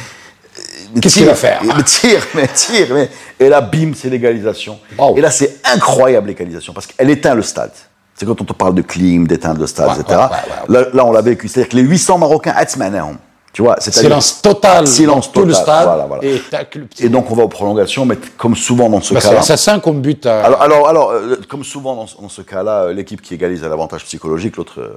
Qu'est-ce 1.01 1.15
qu'il 1.15 1.27
va 1.27 1.35
faire 1.37 1.61
Mais 1.63 1.83
tire, 1.85 2.27
mais 2.35 2.49
tire, 2.49 2.89
mais. 2.93 3.09
Et 3.39 3.49
là, 3.49 3.61
bim, 3.61 3.93
c'est 3.95 4.11
l'égalisation. 4.11 4.79
Wow. 4.99 5.17
Et 5.17 5.21
là, 5.21 5.31
c'est 5.31 5.59
incroyable 5.73 6.29
l'égalisation, 6.29 6.73
parce 6.73 6.87
qu'elle 6.87 7.11
éteint 7.11 7.35
le 7.35 7.43
stade. 7.43 7.71
C'est 8.17 8.27
quand 8.27 8.41
on 8.41 8.45
te 8.45 8.53
parle 8.53 8.75
de 8.75 8.83
clim, 8.83 9.27
d'éteindre 9.27 9.61
le 9.61 9.67
stade, 9.67 9.89
Ouais, 9.89 9.95
etc. 10.01 10.07
ouais, 10.09 10.17
ouais, 10.17 10.75
ouais. 10.77 10.83
Là, 10.83 10.89
là, 10.93 11.07
on 11.07 11.13
l'a 11.13 11.23
vécu. 11.23 11.49
C'est-à-dire 11.49 11.71
que 11.71 11.77
les 11.77 11.83
800 11.83 12.19
Marocains, 12.19 12.53
Atzmanahum. 12.55 13.17
Tu 13.52 13.62
vois, 13.62 13.75
c'est-à-dire- 13.80 14.02
Silence 14.02 14.42
total 14.42 14.87
Silence 14.87 15.26
dans 15.26 15.33
tout 15.33 15.40
le 15.47 15.52
total, 15.52 15.62
stade. 15.64 15.85
voilà, 15.87 16.07
voilà. 16.07 16.25
Et 16.25 16.38
tac, 16.38 16.73
le 16.76 16.85
petit- 16.85 17.04
Et 17.04 17.09
donc, 17.09 17.28
on 17.33 17.35
va 17.35 17.42
aux 17.42 17.49
prolongations, 17.49 18.04
mais 18.07 18.16
comme 18.38 18.54
souvent 18.54 18.88
dans 18.88 19.00
ce 19.00 19.12
Bah, 19.12 19.21
c'est 19.21 19.26
cas-là. 19.26 19.40
l'assassin 19.40 19.80
qu'on 19.80 19.95
bute 19.95 20.25
à... 20.26 20.45
Alors, 20.45 20.62
alors, 20.62 20.88
alors 20.88 21.11
euh, 21.11 21.37
comme 21.49 21.64
souvent 21.64 21.97
dans, 21.97 22.07
ce- 22.07 22.16
dans 22.21 22.28
ce 22.28 22.42
cas-là, 22.42 22.83
euh, 22.85 22.92
l'équipe 22.92 23.21
qui 23.21 23.35
égalise 23.35 23.64
a 23.64 23.69
l'avantage 23.69 24.04
psychologique, 24.04 24.57
l'autre 24.57 24.78
euh, 24.80 24.95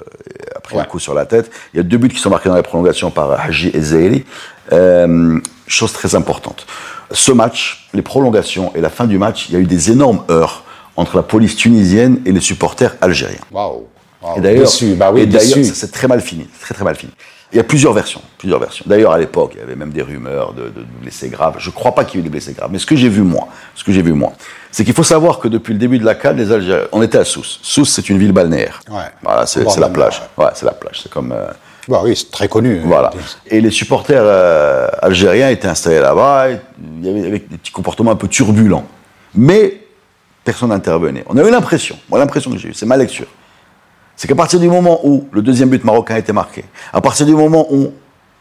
a 0.55 0.59
pris 0.59 0.77
un 0.77 0.83
coup 0.83 0.99
sur 0.99 1.15
la 1.15 1.25
tête. 1.25 1.49
Il 1.73 1.77
y 1.77 1.79
a 1.79 1.83
deux 1.83 1.97
buts 1.97 2.09
qui 2.09 2.19
sont 2.19 2.29
marqués 2.29 2.49
dans 2.49 2.55
les 2.55 2.61
prolongations 2.61 3.09
par 3.09 3.31
Haji 3.41 3.71
et 3.73 3.81
Zahiri. 3.81 4.23
Euh, 4.71 5.39
chose 5.65 5.91
très 5.91 6.13
importante. 6.13 6.67
Ce 7.11 7.31
match, 7.31 7.89
les 7.93 8.01
prolongations 8.03 8.71
et 8.75 8.81
la 8.81 8.89
fin 8.89 9.05
du 9.05 9.17
match, 9.17 9.47
il 9.49 9.53
y 9.53 9.57
a 9.57 9.59
eu 9.59 9.65
des 9.65 9.91
énormes 9.91 10.23
heurts 10.29 10.63
entre 10.95 11.15
la 11.17 11.23
police 11.23 11.55
tunisienne 11.55 12.21
et 12.27 12.31
les 12.31 12.39
supporters 12.39 12.95
algériens. 13.01 13.39
Waouh. 13.51 13.87
Et 14.37 14.41
d'ailleurs. 14.41 14.67
Bah 14.95 15.11
oui, 15.13 15.21
ça 15.65 15.73
s'est 15.73 15.87
très 15.91 16.07
mal 16.07 16.21
fini, 16.21 16.47
très 16.61 16.73
très 16.73 16.83
mal 16.83 16.95
fini. 16.95 17.11
Il 17.51 17.57
y 17.57 17.59
a 17.59 17.63
plusieurs 17.63 17.93
versions, 17.93 18.21
plusieurs 18.39 18.59
versions. 18.59 18.83
D'ailleurs, 18.87 19.11
à 19.11 19.19
l'époque, 19.19 19.51
il 19.53 19.59
y 19.59 19.61
avait 19.61 19.75
même 19.75 19.91
des 19.91 20.01
rumeurs 20.01 20.53
de, 20.53 20.63
de- 20.63 20.69
de 20.69 20.85
blessés 21.01 21.29
graves. 21.29 21.55
Je 21.59 21.69
ne 21.69 21.73
crois 21.75 21.93
pas 21.93 22.03
qu'il 22.03 22.15
y 22.15 22.17
ait 22.17 22.21
eu 22.21 22.23
des 22.23 22.31
blessés 22.31 22.53
graves. 22.53 22.71
Mais 22.71 22.79
ce 22.79 22.85
que 22.87 22.95
j'ai 22.95 23.09
vu 23.09 23.21
moi, 23.21 23.47
ce 23.75 23.83
que 23.83 23.91
j'ai 23.91 24.01
vu 24.01 24.13
moi, 24.13 24.33
c'est 24.71 24.83
qu'il 24.83 24.95
faut 24.95 25.03
savoir 25.03 25.37
que 25.37 25.47
depuis 25.47 25.73
le 25.73 25.77
début 25.79 25.99
de 25.99 26.05
la 26.05 26.15
CAN, 26.15 26.33
les 26.33 26.51
Algériens, 26.51 26.87
on 26.91 27.03
était 27.03 27.19
à 27.19 27.25
Sousse. 27.25 27.59
Sousse, 27.61 27.91
c'est 27.91 28.09
une 28.09 28.17
ville 28.17 28.31
balnéaire. 28.31 28.79
Ouais. 28.89 29.03
Voilà, 29.21 29.45
c'est 29.45 29.63
la 29.79 29.89
plage. 29.89 30.19
Ouais, 30.35 30.47
c'est 30.55 30.65
la 30.65 30.71
plage. 30.71 30.99
C'est 31.03 31.11
comme. 31.11 31.31
euh, 31.31 31.45
Bah 31.87 32.01
oui, 32.03 32.15
c'est 32.15 32.31
très 32.31 32.47
connu. 32.47 32.81
voilà. 32.85 33.11
Et 33.45 33.61
les 33.61 33.69
supporters 33.69 34.23
euh, 34.25 34.87
algériens 35.03 35.49
étaient 35.49 35.67
installés 35.67 35.99
là-bas. 35.99 36.47
Il 37.01 37.05
y 37.05 37.09
avait 37.09 37.27
avec 37.27 37.49
des 37.49 37.57
petits 37.57 37.71
comportements 37.71 38.09
un 38.11 38.15
peu 38.15 38.27
turbulents. 38.27 38.87
Mais 39.35 39.79
personne 40.43 40.69
n'intervenait. 40.69 41.23
On 41.27 41.37
a 41.37 41.47
eu 41.47 41.51
l'impression, 41.51 41.99
moi 42.09 42.17
l'impression 42.17 42.49
que 42.49 42.57
j'ai 42.57 42.69
eue, 42.69 42.73
c'est 42.73 42.87
ma 42.87 42.97
lecture. 42.97 43.27
C'est 44.15 44.27
qu'à 44.27 44.35
partir 44.35 44.59
du 44.59 44.67
moment 44.69 44.99
où 45.03 45.27
le 45.31 45.41
deuxième 45.41 45.69
but 45.69 45.83
marocain 45.83 46.15
a 46.15 46.19
été 46.19 46.33
marqué, 46.33 46.63
à 46.93 47.01
partir 47.01 47.25
du 47.25 47.33
moment 47.33 47.65
où 47.71 47.91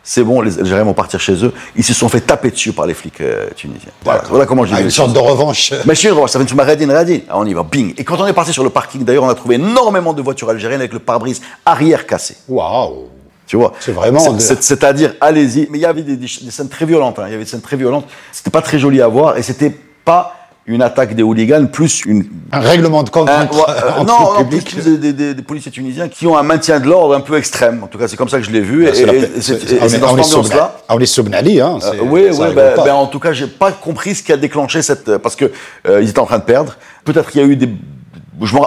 c'est 0.05 0.25
bon, 0.25 0.41
les 0.41 0.59
Algériens 0.59 0.85
vont 0.85 0.95
partir 0.95 1.21
chez 1.21 1.45
eux, 1.45 1.53
ils 1.77 1.85
se 1.85 1.95
sont 1.95 2.09
fait 2.09 2.21
taper 2.21 2.51
dessus 2.51 2.73
par 2.73 2.87
les 2.87 2.95
flics 2.95 3.21
euh, 3.21 3.47
tunisiens. 3.55 3.93
Voilà, 4.05 4.23
voilà 4.29 4.47
comment 4.47 4.65
j'ai 4.65 4.73
Ah, 4.73 4.77
vu 4.79 4.83
une 4.83 4.89
les 4.89 4.93
sorte 4.95 5.13
de 5.13 5.19
revanche. 5.19 5.73
Mais 5.87 5.95
chez 5.95 6.11
ça 6.27 6.39
fait 6.41 6.51
une 6.53 6.61
radine, 6.61 6.91
radine. 6.91 7.21
Ah, 7.29 7.39
on 7.39 7.47
y 7.47 7.55
va, 7.55 7.63
bing. 7.63 7.95
Et 7.97 8.03
quand 8.05 8.21
on 8.21 8.27
est 8.27 8.33
parti 8.33 8.53
sur 8.53 8.65
le 8.65 8.71
parking, 8.71 9.05
d'ailleurs, 9.05 9.23
on 9.25 9.29
a 9.29 9.35
trouvé 9.37 9.55
énormément 9.55 10.13
de 10.13 10.21
voitures 10.21 10.51
algériennes 10.51 10.81
avec 10.81 10.93
le 10.93 10.99
pare-brise 10.99 11.41
arrière 11.65 12.05
cassé. 12.07 12.37
Waouh. 12.49 13.05
Tu 13.47 13.57
vois? 13.57 13.73
C'est 13.81 13.93
vraiment 13.93 14.19
C'est- 14.19 14.41
c'est- 14.41 14.63
C'est-à-dire, 14.63 15.15
allez-y. 15.21 15.69
Mais 15.71 15.79
il 15.79 15.83
y 15.83 15.87
avait 15.87 16.03
des, 16.03 16.17
des 16.17 16.27
ch- 16.27 16.43
des 16.43 16.51
scènes 16.51 16.69
très 16.69 16.85
violentes. 16.85 17.19
hein. 17.21 17.25
Il 17.29 17.31
y 17.33 17.35
avait 17.35 17.45
des 17.45 17.51
scènes 17.51 17.61
très 17.61 17.77
violentes. 17.77 18.07
C'était 18.33 18.51
pas 18.51 18.63
très 18.63 18.79
joli 18.81 19.01
à 19.01 19.07
voir 19.09 19.37
et 19.39 19.43
c'était 19.43 19.71
pas 20.05 20.35
une 20.67 20.81
attaque 20.83 21.17
des 21.17 21.23
hooligans, 21.25 21.67
plus 21.67 22.05
une 22.05 22.25
Un 22.53 22.61
règlement 22.61 23.03
de 23.03 23.11
compte 23.11 23.29
un- 23.29 23.43
entre, 23.43 23.69
euh, 23.69 23.91
entre 23.99 24.05
non, 24.07 24.39
le 24.39 24.45
non, 24.45 24.49
plus, 24.49 24.85
des, 24.85 24.97
des- 24.99 25.13
des- 25.13 25.35
des 25.35 25.43
policiers 25.43 25.73
tunisiens 25.73 26.09
qui 26.09 26.25
ont 26.29 26.37
un 26.39 26.45
maintien 26.45 26.79
de 26.79 26.87
l'ordre 26.87 27.15
un 27.17 27.21
peu 27.21 27.37
extrême. 27.37 27.81
En 27.83 27.89
tout 27.89 27.99
cas, 27.99 28.07
c'est 28.07 28.17
comme 28.17 28.29
ça 28.29 28.39
que 28.39 28.45
je 28.45 28.51
l'ai 28.53 28.61
vu. 28.61 28.87
Et, 28.87 28.95
C'est 28.95 29.03
et- 29.03 29.75
et 29.75 29.79
dans 29.81 29.89
cette 29.89 29.99
sur 30.01 30.09
ambiance-là. 30.11 30.77
Ben- 30.89 30.95
on 30.97 31.01
est 31.01 31.07
sur 31.07 31.25
Ben 31.25 31.35
Ali, 31.35 31.61
hein. 31.61 31.79
Euh, 31.83 31.93
oui, 32.03 32.27
oui, 32.31 32.47
ben, 32.55 32.75
ben, 32.77 32.95
en 32.95 33.07
tout 33.07 33.19
cas, 33.19 33.33
j'ai 33.33 33.49
pas 33.49 33.73
compris 33.73 34.15
ce 34.15 34.23
qui 34.23 34.33
a 34.33 34.37
déclenché 34.37 34.83
cette, 34.83 35.17
parce 35.19 35.35
que 35.35 35.51
euh, 35.89 36.01
ils 36.01 36.11
étaient 36.11 36.21
en 36.21 36.27
train 36.27 36.39
de 36.39 36.45
perdre. 36.45 36.77
Peut-être 37.05 37.31
qu'il 37.33 37.41
y 37.41 37.45
a 37.45 37.47
eu 37.49 37.57
des, 37.57 37.69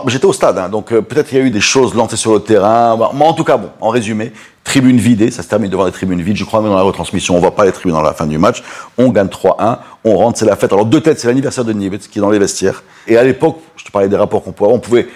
j'étais 0.07 0.25
au 0.25 0.33
stade, 0.33 0.57
hein, 0.57 0.69
donc 0.69 0.91
euh, 0.91 1.01
peut-être 1.01 1.27
qu'il 1.27 1.37
y 1.37 1.41
a 1.41 1.43
eu 1.43 1.51
des 1.51 1.61
choses 1.61 1.93
lancées 1.95 2.17
sur 2.17 2.33
le 2.33 2.39
terrain. 2.39 2.97
Mais 3.13 3.25
en 3.25 3.33
tout 3.33 3.43
cas, 3.43 3.57
bon, 3.57 3.69
en 3.81 3.89
résumé, 3.89 4.31
tribune 4.63 4.97
vidée, 4.97 5.31
ça 5.31 5.43
se 5.43 5.47
termine 5.47 5.69
devant 5.69 5.85
les 5.85 5.91
tribunes 5.91 6.21
vides. 6.21 6.35
Je 6.35 6.43
crois 6.43 6.61
même 6.61 6.69
dans 6.71 6.77
la 6.77 6.83
retransmission, 6.83 7.35
on 7.35 7.39
voit 7.39 7.55
pas 7.55 7.65
les 7.65 7.71
tribunes 7.71 7.93
dans 7.93 8.01
la 8.01 8.13
fin 8.13 8.27
du 8.27 8.37
match. 8.37 8.63
On 8.97 9.09
gagne 9.09 9.27
3-1, 9.27 9.77
on 10.03 10.17
rentre, 10.17 10.39
c'est 10.39 10.45
la 10.45 10.55
fête. 10.55 10.73
Alors 10.73 10.85
deux 10.85 11.01
têtes, 11.01 11.19
c'est 11.19 11.27
l'anniversaire 11.27 11.65
de 11.65 11.73
Nivets 11.73 11.99
qui 11.99 12.19
est 12.19 12.21
dans 12.21 12.29
les 12.29 12.39
vestiaires. 12.39 12.83
Et 13.07 13.17
à 13.17 13.23
l'époque, 13.23 13.59
je 13.75 13.85
te 13.85 13.91
parlais 13.91 14.09
des 14.09 14.17
rapports 14.17 14.43
qu'on 14.43 14.51
pouvait 14.51 14.67
avoir, 14.67 14.77
on 14.77 14.81
pouvait 14.81 15.07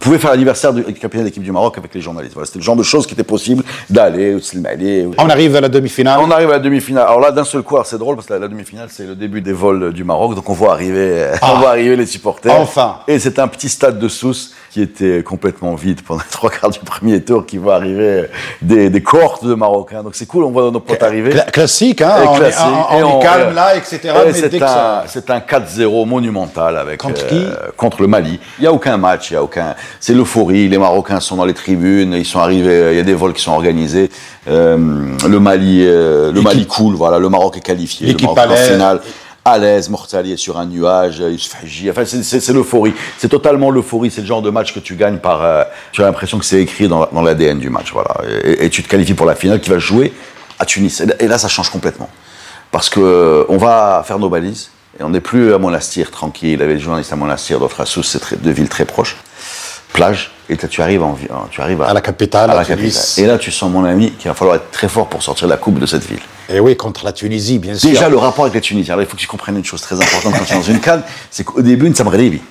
on 0.00 0.04
pouvait 0.04 0.18
faire 0.18 0.30
l'anniversaire 0.30 0.72
du 0.72 0.84
capitaine 0.84 1.22
de 1.22 1.24
l'équipe 1.26 1.42
du 1.42 1.50
Maroc 1.50 1.76
avec 1.76 1.92
les 1.92 2.00
journalistes. 2.00 2.34
Voilà, 2.34 2.46
c'était 2.46 2.60
le 2.60 2.64
genre 2.64 2.76
de 2.76 2.84
choses 2.84 3.04
qui 3.04 3.14
était 3.14 3.24
possible 3.24 3.64
d'aller 3.90 4.34
au 4.34 4.38
Slimali, 4.40 5.04
ou- 5.06 5.10
On 5.18 5.28
arrive 5.28 5.56
à 5.56 5.60
la 5.60 5.68
demi-finale. 5.68 6.20
on 6.22 6.30
arrive 6.30 6.48
à 6.50 6.52
la 6.54 6.58
demi-finale. 6.60 7.04
Alors 7.08 7.18
là, 7.20 7.32
d'un 7.32 7.42
seul 7.44 7.62
coup, 7.62 7.76
c'est 7.84 7.98
drôle 7.98 8.14
parce 8.14 8.28
que 8.28 8.34
la, 8.34 8.38
la 8.38 8.48
demi-finale, 8.48 8.88
c'est 8.92 9.06
le 9.06 9.16
début 9.16 9.40
des 9.40 9.52
vols 9.52 9.92
du 9.92 10.04
Maroc. 10.04 10.36
Donc 10.36 10.48
on 10.48 10.52
voit 10.52 10.72
arriver, 10.72 11.00
euh, 11.22 11.34
Ah. 11.42 11.52
on 11.54 11.58
voit 11.58 11.70
arriver 11.70 11.96
les 11.96 12.06
supporters. 12.06 12.54
Enfin. 12.60 12.98
Et 13.08 13.18
c'est 13.18 13.40
un 13.40 13.48
petit 13.48 13.68
stade 13.68 13.98
de 13.98 14.06
Sousse 14.08 14.54
qui 14.70 14.82
était 14.82 15.22
complètement 15.22 15.74
vide 15.74 16.02
pendant 16.02 16.20
les 16.20 16.30
trois 16.30 16.50
quarts 16.50 16.70
du 16.70 16.78
premier 16.80 17.22
tour, 17.22 17.46
qui 17.46 17.56
voit 17.56 17.76
arriver 17.76 18.24
des, 18.60 18.90
des 18.90 19.02
cohortes 19.02 19.44
de 19.44 19.54
Marocains. 19.54 20.02
Donc 20.02 20.14
c'est 20.14 20.26
cool, 20.26 20.44
on 20.44 20.50
voit 20.50 20.70
nos 20.70 20.80
potes 20.80 21.02
arriver. 21.02 21.30
Cla- 21.32 21.50
classique, 21.50 22.02
hein. 22.02 22.16
Et 22.22 22.26
on, 22.28 22.34
classique. 22.34 22.60
Est, 22.60 22.94
on- 22.94 22.98
Et 22.98 23.02
on 23.02 23.16
on- 23.16 23.20
est 23.20 23.22
calme 23.22 23.54
là, 23.54 23.76
etc. 23.76 24.00
et 24.28 24.32
c'est 24.34 24.62
un, 24.62 24.66
ça- 24.66 25.04
un 25.28 25.38
4-0 25.40 26.06
monumental 26.06 26.76
avec 26.76 27.00
Contre 27.00 27.22
euh, 27.24 27.28
qui 27.28 27.76
contre 27.76 28.02
le 28.02 28.08
Mali. 28.08 28.38
Il 28.58 28.64
y 28.64 28.66
a 28.66 28.72
aucun 28.72 28.96
match, 28.98 29.30
il 29.30 29.34
y 29.34 29.36
a 29.36 29.42
aucun. 29.42 29.74
C'est 30.00 30.12
l'euphorie. 30.14 30.68
Les 30.68 30.78
Marocains 30.78 31.20
sont 31.20 31.36
dans 31.36 31.44
les 31.46 31.54
tribunes, 31.54 32.12
ils 32.14 32.24
sont 32.26 32.40
arrivés. 32.40 32.88
Il 32.92 32.96
y 32.96 33.00
a 33.00 33.04
des 33.04 33.14
vols 33.14 33.32
qui 33.32 33.42
sont 33.42 33.52
organisés. 33.52 34.10
Euh, 34.48 34.76
le 35.28 35.40
Mali, 35.40 35.82
euh, 35.84 36.30
le 36.32 36.40
Mali 36.42 36.66
coule. 36.66 36.94
Voilà, 36.94 37.18
le 37.18 37.28
Maroc 37.28 37.56
est 37.56 37.60
qualifié. 37.60 38.06
Le 38.06 38.12
L'équipe 38.12 38.26
Maroc 38.26 38.40
en. 38.50 39.00
À 39.44 39.56
l'aise, 39.58 39.88
Mortali 39.88 40.32
est 40.32 40.36
sur 40.36 40.58
un 40.58 40.66
nuage, 40.66 41.18
Youssouf 41.20 41.56
Hadji. 41.62 41.90
Enfin, 41.90 42.04
c'est- 42.04 42.52
l'euphorie. 42.52 42.92
C'est 43.18 43.28
totalement 43.30 43.70
l'euphorie. 43.70 44.10
C'est 44.10 44.20
le 44.20 44.26
genre 44.26 44.42
de 44.42 44.50
match 44.50 44.74
que 44.74 44.80
tu 44.80 44.94
gagnes 44.94 45.18
par. 45.18 45.42
euh, 45.42 45.64
tu 45.92 46.02
as 46.02 46.06
l'impression 46.06 46.38
que 46.38 46.44
c'est 46.44 46.60
écrit 46.60 46.86
dans, 46.88 47.06
dans 47.10 47.22
l'ADN 47.22 47.58
du 47.58 47.70
match. 47.70 47.92
Voilà. 47.92 48.10
Et, 48.44 48.66
et 48.66 48.70
tu 48.70 48.82
te 48.82 48.88
qualifies 48.88 49.14
pour 49.14 49.24
la 49.26 49.34
finale 49.34 49.60
qui 49.60 49.70
va 49.70 49.76
se 49.76 49.80
jouer 49.80 50.12
à 50.58 50.66
Tunis. 50.66 51.00
Et 51.00 51.06
là- 51.06 51.14
Et 51.20 51.28
là, 51.28 51.38
ça 51.38 51.48
change 51.48 51.70
complètement 51.70 52.10
parce 52.70 52.90
que 52.90 53.00
euh, 53.00 53.44
on 53.48 53.56
va 53.56 54.02
faire 54.06 54.18
nos 54.18 54.28
balises 54.28 54.68
et 55.00 55.02
on 55.02 55.08
n'est 55.10 55.20
plus 55.22 55.54
à 55.54 55.58
Monastir 55.58 56.10
tranquille. 56.10 56.50
Il 56.50 56.60
y 56.60 56.62
avait 56.62 56.74
des 56.74 56.80
journalistes 56.80 57.12
à 57.12 57.16
Monastir, 57.16 57.58
d'autres 57.58 57.80
à 57.80 57.86
Sousse, 57.86 58.18
c'est 58.20 58.42
deux 58.42 58.50
villes 58.50 58.68
très 58.68 58.84
proches. 58.84 59.16
Plage, 59.94 60.32
et 60.50 60.56
là, 60.56 60.68
tu 60.68 60.82
arrives, 60.82 61.02
en, 61.02 61.16
en- 61.30 61.46
tu 61.50 61.62
arrives 61.62 61.80
À 61.80 61.94
la 61.94 62.02
capitale, 62.02 62.50
à 62.50 62.54
la 62.54 62.64
capitale. 62.66 63.24
Et 63.24 63.26
là, 63.26 63.38
tu 63.38 63.50
sens, 63.50 63.70
mon 63.72 63.84
ami, 63.86 64.12
qu'il 64.12 64.28
va 64.28 64.34
falloir 64.34 64.56
être 64.56 64.70
très 64.70 64.88
fort 64.88 65.08
pour 65.08 65.22
sortir 65.22 65.48
la 65.48 65.56
coupe 65.56 65.78
de 65.78 65.86
cette 65.86 66.04
ville. 66.04 66.20
Et 66.49 66.59
oui, 66.59 66.75
contre 66.75 67.05
la 67.05 67.13
Tunisie, 67.13 67.57
bien 67.59 67.75
sûr. 67.75 67.89
Déjà, 67.89 68.09
le 68.09 68.17
rapport 68.17 68.45
avec 68.45 68.55
les 68.55 68.61
Tunisiens. 68.61 68.93
Alors, 68.93 69.03
il 69.03 69.07
faut 69.07 69.15
que 69.15 69.21
tu 69.21 69.27
comprennes 69.27 69.57
une 69.57 69.65
chose 69.65 69.81
très 69.81 69.95
importante 69.95 70.33
quand 70.37 70.45
tu 70.45 70.53
es 70.53 70.57
dans 70.57 70.61
une 70.61 70.79
canne, 70.79 71.01
c'est 71.31 71.43
qu'au 71.43 71.61
début, 71.61 71.89
Nsamrebi. 71.89 72.41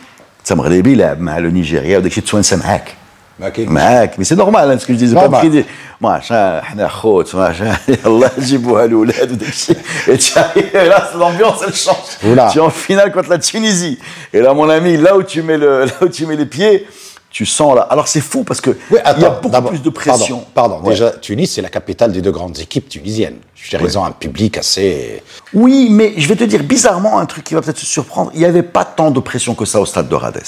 Nsamrebi, 0.44 0.94
là, 0.94 1.14
le 1.14 1.50
Nigeria, 1.50 2.00
dès 2.00 2.10
que 2.10 2.20
tu 2.20 2.36
es 2.36 2.42
Samhak. 2.42 2.96
Ok. 3.42 3.58
معاك 3.58 4.18
mais 4.18 4.24
c'est 4.24 4.36
normal 4.36 4.70
hein, 4.70 4.78
ce 4.78 4.86
que 4.86 4.92
je 4.92 4.98
disais 4.98 5.14
pas 5.14 5.22
Normal. 5.22 5.40
بخيدي 5.40 5.64
معشان 6.00 6.36
احنا 6.36 6.88
خوت 6.88 7.34
معشان 7.36 7.76
يلا 8.06 8.30
جيبوها 8.38 8.84
الاولاد 8.84 9.32
وداك 9.32 9.48
الشيء 9.48 9.76
et 10.08 10.18
tu 10.18 10.38
arrives 10.38 10.70
et 10.74 10.88
là 10.88 11.10
l'ambiance 11.18 11.60
elle 11.66 11.74
change 11.74 12.30
Oula. 12.30 12.50
tu 12.52 12.58
es 12.58 12.60
en 12.60 12.70
finale 12.70 13.10
contre 13.10 13.30
la 13.30 13.38
Tunisie 13.38 13.98
et 14.34 14.40
là 14.40 14.52
mon 14.54 14.68
ami 14.68 14.96
là 14.96 15.16
où 15.16 15.22
tu 15.22 15.42
mets 15.42 15.56
le 15.56 15.86
là 15.86 15.92
où 16.02 16.08
tu 16.08 16.26
mets 16.26 16.36
les 16.36 16.46
pieds 16.46 16.86
tu 17.29 17.45
sens 17.45 17.75
là 17.75 17.81
alors 17.81 18.07
c'est 18.07 18.21
fou 18.21 18.43
parce 18.43 18.61
que 18.61 18.71
Oui, 18.89 18.99
il 19.17 19.21
y 19.21 19.25
a 19.25 19.29
beaucoup 19.29 19.61
plus 19.63 19.81
de 19.81 19.89
pression 19.89 20.45
Pardon, 20.53 20.75
pardon. 20.75 20.87
Ouais. 20.87 20.93
déjà, 20.93 21.11
Tunis, 21.11 21.51
c'est 21.51 21.61
la 21.61 21.69
capitale 21.69 22.11
des 22.11 22.21
deux 22.21 22.31
grandes 22.31 22.57
équipes 22.59 22.89
tunisiennes. 22.89 23.37
Ils 23.73 23.97
ont 23.97 24.05
un 24.05 24.11
public 24.11 24.57
assez. 24.57 25.21
Oui, 25.53 25.89
mais 25.91 26.13
je 26.17 26.27
vais 26.27 26.35
te 26.35 26.43
dire 26.45 26.63
bizarrement 26.63 27.19
un 27.19 27.25
truc 27.25 27.43
qui 27.43 27.53
va 27.53 27.61
peut-être 27.61 27.77
te 27.79 27.85
surprendre. 27.85 28.31
Il 28.33 28.39
n'y 28.39 28.45
avait 28.45 28.63
pas 28.63 28.85
tant 28.85 29.11
de 29.11 29.19
pression 29.19 29.55
que 29.55 29.65
ça 29.65 29.79
au 29.81 29.85
stade 29.85 30.07
de 30.07 30.15
Rades. 30.15 30.41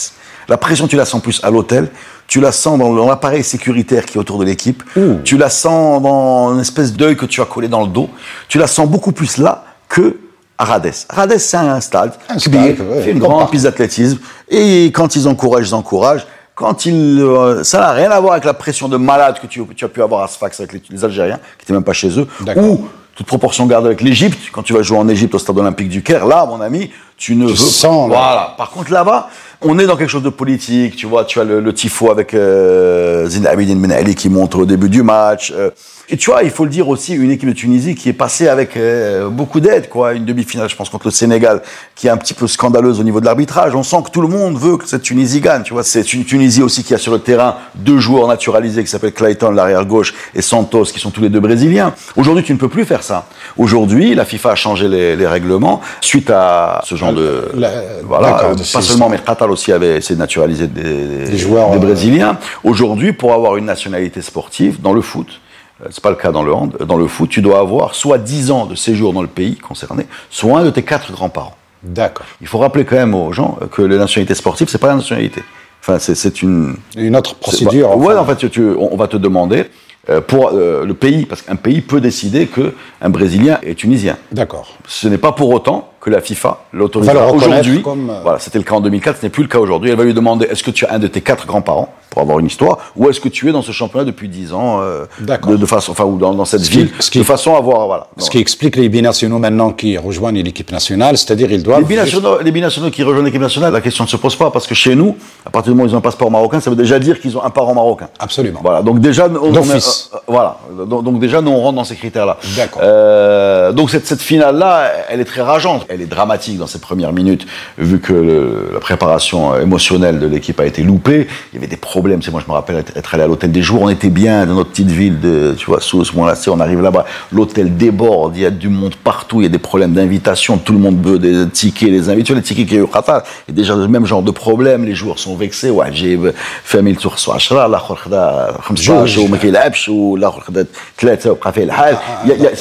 La 0.47 0.57
pression, 0.57 0.87
tu 0.87 0.95
la 0.95 1.05
sens 1.05 1.21
plus 1.21 1.41
à 1.43 1.49
l'hôtel, 1.51 1.89
tu 2.27 2.39
la 2.39 2.51
sens 2.51 2.79
dans 2.79 3.07
l'appareil 3.07 3.43
sécuritaire 3.43 4.05
qui 4.05 4.17
est 4.17 4.21
autour 4.21 4.39
de 4.39 4.45
l'équipe, 4.45 4.81
tu 5.23 5.37
la 5.37 5.49
sens 5.49 6.01
dans 6.01 6.53
une 6.53 6.61
espèce 6.61 6.93
d'œil 6.93 7.15
que 7.17 7.25
tu 7.25 7.41
as 7.41 7.45
collé 7.45 7.67
dans 7.67 7.81
le 7.81 7.87
dos, 7.89 8.09
tu 8.47 8.57
la 8.57 8.67
sens 8.67 8.87
beaucoup 8.87 9.11
plus 9.11 9.37
là 9.37 9.65
que 9.89 10.17
à 10.57 10.65
Rades. 10.65 10.91
Rades, 11.09 11.37
c'est 11.37 11.57
un 11.57 11.79
stade, 11.81 12.13
Un 12.29 12.39
stade, 12.39 12.53
ouais, 12.79 13.01
fait 13.03 13.11
une 13.11 13.19
grande 13.19 13.49
piste 13.51 13.63
d'athlétisme, 13.65 14.17
et 14.49 14.85
quand 14.87 15.15
ils 15.15 15.27
encouragent, 15.27 15.69
ils 15.69 15.75
encouragent. 15.75 16.25
Quand 16.59 16.85
ils, 16.85 17.21
euh, 17.21 17.63
ça 17.63 17.79
n'a 17.79 17.91
rien 17.93 18.11
à 18.11 18.19
voir 18.19 18.33
avec 18.33 18.43
la 18.43 18.53
pression 18.53 18.89
de 18.89 18.97
malade 18.97 19.39
que 19.41 19.47
tu, 19.47 19.63
tu 19.77 19.85
as 19.85 19.87
pu 19.87 20.01
avoir 20.01 20.23
à 20.23 20.27
Sfax 20.27 20.59
avec 20.59 20.73
les, 20.73 20.81
les 20.89 21.05
Algériens, 21.05 21.37
qui 21.37 21.63
n'étaient 21.63 21.71
même 21.71 21.85
pas 21.85 21.93
chez 21.93 22.19
eux, 22.19 22.27
ou 22.57 22.85
toute 23.15 23.25
proportion 23.25 23.65
gardée 23.65 23.87
avec 23.87 24.01
l'Égypte, 24.01 24.37
quand 24.51 24.61
tu 24.61 24.73
vas 24.73 24.81
jouer 24.81 24.97
en 24.97 25.07
Égypte 25.07 25.33
au 25.35 25.39
stade 25.39 25.57
olympique 25.57 25.87
du 25.87 26.03
Caire, 26.03 26.25
là, 26.25 26.45
mon 26.45 26.59
ami, 26.59 26.91
tu 27.15 27.37
ne 27.37 27.47
veux 27.47 27.55
sens, 27.55 28.09
là. 28.09 28.15
Voilà. 28.17 28.55
Par 28.57 28.71
contre, 28.71 28.91
là-bas, 28.91 29.29
on 29.61 29.77
est 29.77 29.85
dans 29.85 29.97
quelque 29.97 30.09
chose 30.09 30.23
de 30.23 30.29
politique, 30.29 30.95
tu 30.95 31.05
vois, 31.05 31.25
tu 31.25 31.39
as 31.39 31.43
le, 31.43 31.59
le 31.59 31.73
tifo 31.73 32.11
avec 32.11 32.33
euh, 32.33 33.27
Zine 33.27 33.45
Abidine 33.45 33.79
Ben 33.81 33.91
Ali 33.91 34.15
qui 34.15 34.29
monte 34.29 34.55
au 34.55 34.65
début 34.65 34.89
du 34.89 35.03
match. 35.03 35.51
euh, 35.55 35.69
et 36.11 36.17
tu 36.17 36.31
vois, 36.31 36.41
il 36.41 36.49
faut 36.49 36.63
le 36.63 36.71
dire 36.71 36.89
aussi, 36.89 37.13
une 37.13 37.29
équipe 37.29 37.49
de 37.49 37.53
Tunisie 37.53 37.93
qui 37.93 38.09
est 38.09 38.13
passée 38.13 38.47
avec 38.47 38.75
euh, 38.77 39.29
beaucoup 39.29 39.59
d'aide, 39.59 39.89
quoi. 39.89 40.13
Une 40.13 40.25
demi-finale, 40.25 40.67
je 40.67 40.75
pense, 40.75 40.89
contre 40.89 41.05
le 41.05 41.11
Sénégal, 41.11 41.61
qui 41.93 42.07
est 42.07 42.09
un 42.09 42.17
petit 42.17 42.33
peu 42.33 42.47
scandaleuse 42.47 42.99
au 42.99 43.03
niveau 43.03 43.19
de 43.19 43.25
l'arbitrage. 43.25 43.75
On 43.75 43.83
sent 43.83 43.97
que 44.05 44.09
tout 44.09 44.21
le 44.21 44.27
monde 44.27 44.57
veut 44.57 44.77
que 44.77 44.87
cette 44.87 45.03
Tunisie 45.03 45.39
gagne, 45.39 45.61
tu 45.61 45.73
vois. 45.73 45.83
C'est 45.83 46.11
une 46.13 46.25
Tunisie 46.25 46.63
aussi 46.63 46.83
qui 46.83 46.95
a 46.95 46.97
sur 46.97 47.11
le 47.11 47.19
terrain 47.19 47.57
deux 47.75 47.99
joueurs 47.99 48.27
naturalisés 48.27 48.83
qui 48.83 48.89
s'appellent 48.89 49.13
Clayton, 49.13 49.51
l'arrière 49.51 49.85
gauche, 49.85 50.15
et 50.33 50.41
Santos, 50.41 50.85
qui 50.85 50.99
sont 50.99 51.11
tous 51.11 51.21
les 51.21 51.29
deux 51.29 51.41
brésiliens. 51.41 51.93
Aujourd'hui, 52.15 52.43
tu 52.43 52.53
ne 52.53 52.57
peux 52.57 52.69
plus 52.69 52.85
faire 52.85 53.03
ça. 53.03 53.27
Aujourd'hui, 53.55 54.15
la 54.15 54.25
FIFA 54.25 54.51
a 54.51 54.55
changé 54.55 54.87
les, 54.87 55.15
les 55.15 55.27
règlements 55.27 55.79
suite 56.01 56.31
à 56.31 56.81
ce 56.85 56.95
genre 56.95 57.13
de, 57.13 57.49
La- 57.53 57.69
voilà, 58.03 58.45
euh, 58.45 58.55
pas 58.73 58.81
seulement, 58.81 59.09
mais 59.09 59.19
Qatar 59.19 59.47
aussi 59.51 59.71
avait 59.71 59.97
essayé 59.97 60.15
de 60.15 60.19
naturaliser 60.19 60.67
des, 60.67 61.25
Des 61.25 61.37
joueurs, 61.37 61.69
des 61.71 61.77
euh, 61.77 61.79
Brésiliens. 61.79 62.37
Aujourd'hui, 62.63 63.13
pour 63.13 63.33
avoir 63.33 63.57
une 63.57 63.65
nationalité 63.65 64.21
sportive 64.21 64.81
dans 64.81 64.93
le 64.93 65.01
foot, 65.01 65.41
euh, 65.81 65.87
c'est 65.91 66.01
pas 66.03 66.09
le 66.09 66.15
cas 66.15 66.31
dans 66.31 66.43
le 66.43 66.53
hand, 66.53 66.77
dans 66.87 66.97
le 66.97 67.07
foot, 67.07 67.29
tu 67.29 67.41
dois 67.41 67.59
avoir 67.59 67.95
soit 67.95 68.17
10 68.17 68.51
ans 68.51 68.65
de 68.65 68.75
séjour 68.75 69.13
dans 69.13 69.21
le 69.21 69.27
pays 69.27 69.55
concerné, 69.55 70.05
soit 70.29 70.59
un 70.59 70.63
de 70.65 70.69
tes 70.69 70.83
quatre 70.83 71.11
grands-parents. 71.11 71.55
D'accord. 71.83 72.25
Il 72.41 72.47
faut 72.47 72.57
rappeler 72.57 72.83
quand 72.85 72.97
même 72.97 73.15
aux 73.15 73.31
gens 73.31 73.57
que 73.71 73.81
la 73.81 73.97
nationalité 73.97 74.35
sportive, 74.35 74.67
c'est 74.69 74.77
pas 74.77 74.87
la 74.87 74.95
nationalité. 74.95 75.41
Enfin, 75.81 75.97
c'est- 75.97 76.41
une, 76.41 76.75
Une 76.97 77.15
autre 77.15 77.35
procédure. 77.35 77.89
bah, 77.89 77.95
ouais, 77.95 78.13
enfin. 78.13 78.17
en 78.21 78.25
fait, 78.25 78.35
tu- 78.35 78.49
tu- 78.49 78.69
on 78.77 78.93
on 78.93 78.97
va 78.97 79.07
te 79.07 79.15
demander 79.15 79.65
euh, 80.09 80.19
pour 80.21 80.49
euh, 80.53 80.85
le 80.85 80.93
pays, 80.93 81.25
parce 81.25 81.41
qu'un 81.41 81.55
pays 81.55 81.81
peut 81.81 82.01
décider 82.01 82.47
que 82.47 82.73
un 83.01 83.09
Brésilien 83.09 83.59
est 83.63 83.75
tunisien. 83.75 84.17
D'accord. 84.33 84.75
Ce 84.87 85.07
n'est 85.07 85.17
pas 85.17 85.31
pour 85.31 85.49
autant 85.51 85.88
que 86.01 86.09
la 86.09 86.21
FIFA 86.21 86.59
l'autorise 86.73 87.07
Va 87.07 87.13
le 87.13 87.19
reconnaître 87.19 87.47
aujourd'hui. 87.47 87.81
comme, 87.81 88.09
euh, 88.09 88.19
Voilà, 88.23 88.39
c'était 88.39 88.57
le 88.57 88.63
cas 88.63 88.75
en 88.75 88.81
2004, 88.81 89.17
ce 89.19 89.25
n'est 89.25 89.29
plus 89.29 89.43
le 89.43 89.49
cas 89.49 89.59
aujourd'hui. 89.59 89.89
Elle 89.91 89.97
va 89.97 90.03
lui 90.05 90.13
demander 90.13 90.45
est-ce 90.45 90.63
que 90.63 90.71
tu 90.71 90.85
as 90.85 90.93
un 90.93 90.99
de 90.99 91.07
tes 91.07 91.21
quatre 91.21 91.45
grands-parents 91.45 91.89
pour 92.09 92.23
avoir 92.23 92.39
une 92.39 92.47
histoire, 92.47 92.79
ou 92.95 93.07
est-ce 93.07 93.19
que 93.19 93.29
tu 93.29 93.47
es 93.49 93.51
dans 93.51 93.61
ce 93.61 93.71
championnat 93.71 94.03
depuis 94.03 94.29
10 94.29 94.51
ans, 94.53 94.79
euh, 94.81 95.05
D'accord. 95.19 95.51
de, 95.51 95.57
de 95.57 95.65
façon, 95.67 95.91
enfin, 95.91 96.05
ou 96.05 96.17
dans, 96.17 96.33
dans 96.33 96.43
cette 96.45 96.61
Ce 96.61 96.69
qui- 96.71 96.77
ville, 96.77 96.89
ce 96.99 97.11
qui- 97.11 97.19
de 97.19 97.23
façon 97.23 97.53
à 97.53 97.59
avoir, 97.59 97.85
voilà. 97.85 98.07
Ce 98.17 98.31
qui 98.31 98.39
explique 98.39 98.77
les 98.77 98.89
binationaux 98.89 99.37
maintenant 99.37 99.71
qui 99.71 99.95
rejoignent 99.95 100.41
l'équipe 100.41 100.71
nationale, 100.71 101.17
c'est-à-dire 101.19 101.51
ils 101.51 101.61
doivent. 101.61 101.79
Les 101.81 101.85
binationaux, 101.85 102.39
les 102.41 102.51
binationaux 102.51 102.89
qui 102.89 103.03
rejoignent 103.03 103.25
l'équipe 103.25 103.41
nationale, 103.41 103.71
la 103.73 103.81
question 103.81 104.05
ne 104.05 104.09
se 104.09 104.17
pose 104.17 104.35
pas 104.35 104.49
parce 104.49 104.65
que 104.65 104.73
chez 104.73 104.95
nous, 104.95 105.17
à 105.45 105.51
partir 105.51 105.71
du 105.71 105.77
moment 105.77 105.85
où 105.87 105.91
ils 105.91 105.95
ont 105.95 105.99
un 105.99 106.01
passeport 106.01 106.31
marocain, 106.31 106.59
ça 106.59 106.71
veut 106.71 106.75
déjà 106.75 106.97
dire 106.97 107.19
qu'ils 107.21 107.37
ont 107.37 107.43
un 107.43 107.51
parent 107.51 107.75
marocain. 107.75 108.09
Absolument. 108.17 108.61
Voilà, 108.63 108.81
donc 108.81 108.99
déjà, 109.01 109.27
on, 109.27 109.35
on 109.45 109.49
est- 109.51 109.53
D'office. 109.53 110.09
euh, 110.11 110.17
euh, 110.17 110.19
voilà, 110.27 110.57
donc, 110.87 111.03
donc 111.03 111.19
déjà, 111.19 111.41
nous 111.41 111.51
on 111.51 111.59
rentre 111.61 111.75
dans 111.75 111.83
ces 111.83 111.95
critères-là. 111.95 112.37
D'accord. 112.57 112.81
Euh, 112.83 113.71
donc 113.71 113.91
cette, 113.91 114.07
cette 114.07 114.21
finale-là, 114.21 114.91
elle 115.09 115.19
est 115.21 115.25
très 115.25 115.41
rageante, 115.41 115.85
elle 115.89 116.01
est 116.01 116.05
dramatique 116.05 116.57
dans 116.57 116.67
ses 116.67 116.79
premières 116.79 117.11
minutes, 117.11 117.47
vu 117.77 117.99
que 117.99 118.69
la 118.73 118.79
préparation 118.79 119.59
émotionnelle 119.59 120.19
de 120.19 120.27
l'équipe 120.27 120.59
a 120.59 120.65
été 120.65 120.83
loupée. 120.83 121.27
Il 121.51 121.55
y 121.55 121.57
avait 121.57 121.67
des 121.67 121.77
problèmes. 121.77 122.21
C'est 122.21 122.31
moi, 122.31 122.41
je 122.45 122.49
me 122.49 122.53
rappelle 122.53 122.77
être, 122.95 123.13
allé 123.13 123.23
à 123.23 123.27
l'hôtel 123.27 123.51
des 123.51 123.61
jours. 123.61 123.81
On 123.81 123.89
était 123.89 124.09
bien 124.09 124.45
dans 124.45 124.53
notre 124.53 124.69
petite 124.69 124.91
ville 124.91 125.19
de, 125.19 125.55
tu 125.57 125.65
vois, 125.65 125.81
Sousse, 125.81 126.13
moi, 126.13 126.31
là, 126.31 126.39
on 126.47 126.59
arrive 126.59 126.81
là-bas. 126.81 127.05
L'hôtel 127.31 127.75
déborde. 127.75 128.37
Il 128.37 128.43
y 128.43 128.45
a 128.45 128.51
du 128.51 128.69
monde 128.69 128.95
partout. 128.95 129.41
Il 129.41 129.43
y 129.43 129.47
a 129.47 129.49
des 129.49 129.57
problèmes 129.57 129.93
d'invitation. 129.93 130.57
Tout 130.57 130.73
le 130.73 130.79
monde 130.79 131.03
veut 131.03 131.17
des 131.17 131.49
tickets, 131.49 131.89
les 131.89 132.09
invités, 132.09 132.35
les 132.35 132.41
tickets 132.41 132.67
qui 132.67 132.75
y 132.75 132.79
a 132.79 133.23
déjà, 133.49 133.75
le 133.75 133.87
même 133.87 134.05
genre 134.05 134.21
de 134.21 134.31
problème. 134.31 134.85
Les 134.85 134.95
joueurs 134.95 135.17
sont 135.17 135.35
vexés. 135.35 135.71
Ouais, 135.71 135.87
j'ai 135.91 136.19
fait 136.63 136.81
1000 136.81 136.97
tours 136.97 137.17
sur 137.17 137.33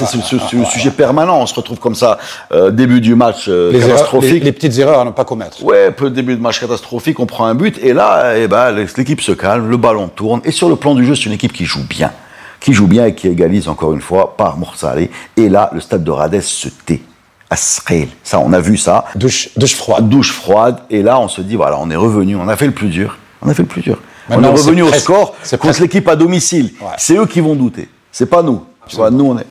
c'est 0.08 0.56
le 0.56 0.64
sujet 0.64 0.90
permanent. 0.90 1.40
On 1.40 1.46
se 1.46 1.54
retrouve 1.54 1.78
comme 1.78 1.94
ça, 1.94 2.18
euh, 2.52 2.70
début 2.70 3.00
du 3.00 3.14
match 3.18 3.46
euh, 3.48 3.70
les, 3.70 3.78
erreurs- 3.80 3.96
catastrophique 3.96 4.32
les- 4.32 4.40
les 4.40 4.52
petites 4.52 4.78
erreurs 4.78 5.00
à 5.00 5.04
ne 5.04 5.10
pas 5.10 5.24
commettre. 5.24 5.62
Ouais, 5.62 5.90
peu 5.90 6.08
de 6.10 6.14
début 6.14 6.34
de 6.36 6.40
match 6.40 6.60
catastrophique, 6.60 7.20
on 7.20 7.26
prend 7.26 7.44
un 7.44 7.54
but 7.54 7.78
et 7.82 7.92
là, 7.92 8.34
eh 8.38 8.48
ben, 8.48 8.70
l'équipe 8.96 9.20
se 9.20 9.32
calme, 9.32 9.68
le 9.68 9.76
ballon 9.76 10.08
tourne 10.08 10.40
et 10.44 10.52
sur 10.52 10.68
le 10.70 10.76
plan 10.76 10.94
du 10.94 11.04
jeu, 11.04 11.14
c'est 11.14 11.26
une 11.26 11.32
équipe 11.32 11.52
qui 11.52 11.66
joue 11.66 11.84
bien. 11.86 12.10
qui 12.60 12.72
joue 12.72 12.86
bien 12.86 13.06
et 13.06 13.14
qui 13.14 13.28
égalise 13.28 13.68
encore 13.68 13.92
une 13.92 14.00
fois 14.00 14.36
par 14.36 14.56
Morsali. 14.56 15.10
Et 15.36 15.48
là, 15.48 15.70
le 15.74 15.80
stade 15.80 16.02
de 16.02 16.10
Rades 16.10 16.40
se 16.40 16.68
tait. 16.86 17.02
Asrel. 17.50 18.08
Ça, 18.22 18.40
on 18.40 18.52
a 18.52 18.60
vu 18.60 18.76
ça. 18.76 19.04
Douche, 19.14 19.50
douche 19.56 19.74
froide. 19.74 20.08
Douche 20.08 20.32
froide. 20.32 20.78
Et 20.90 21.02
là, 21.02 21.18
on 21.18 21.28
se 21.28 21.40
dit, 21.40 21.56
voilà, 21.56 21.78
on 21.80 21.88
est 21.90 21.96
revenu, 21.96 22.36
on 22.36 22.46
a 22.48 22.56
fait 22.56 22.66
le 22.66 22.72
plus 22.72 22.88
dur. 22.88 23.16
On 23.42 23.48
a 23.48 23.54
fait 23.54 23.62
le 23.62 23.68
plus 23.68 23.80
dur. 23.80 23.98
Maintenant, 24.28 24.48
on 24.50 24.56
est 24.56 24.58
revenu 24.60 24.82
au 24.82 24.88
presque- 24.88 25.04
score 25.04 25.34
contre 25.58 25.80
l'équipe 25.80 26.06
à 26.08 26.16
domicile. 26.16 26.72
Ouais. 26.80 26.88
C'est 26.98 27.16
eux 27.16 27.24
qui 27.26 27.40
vont 27.40 27.54
douter. 27.54 27.88
C'est 28.12 28.26
pas 28.28 28.42
nous. 28.42 28.64
Tu 28.86 28.96
vois, 28.96 29.10
nous, 29.10 29.24
on 29.24 29.38
est. 29.38 29.46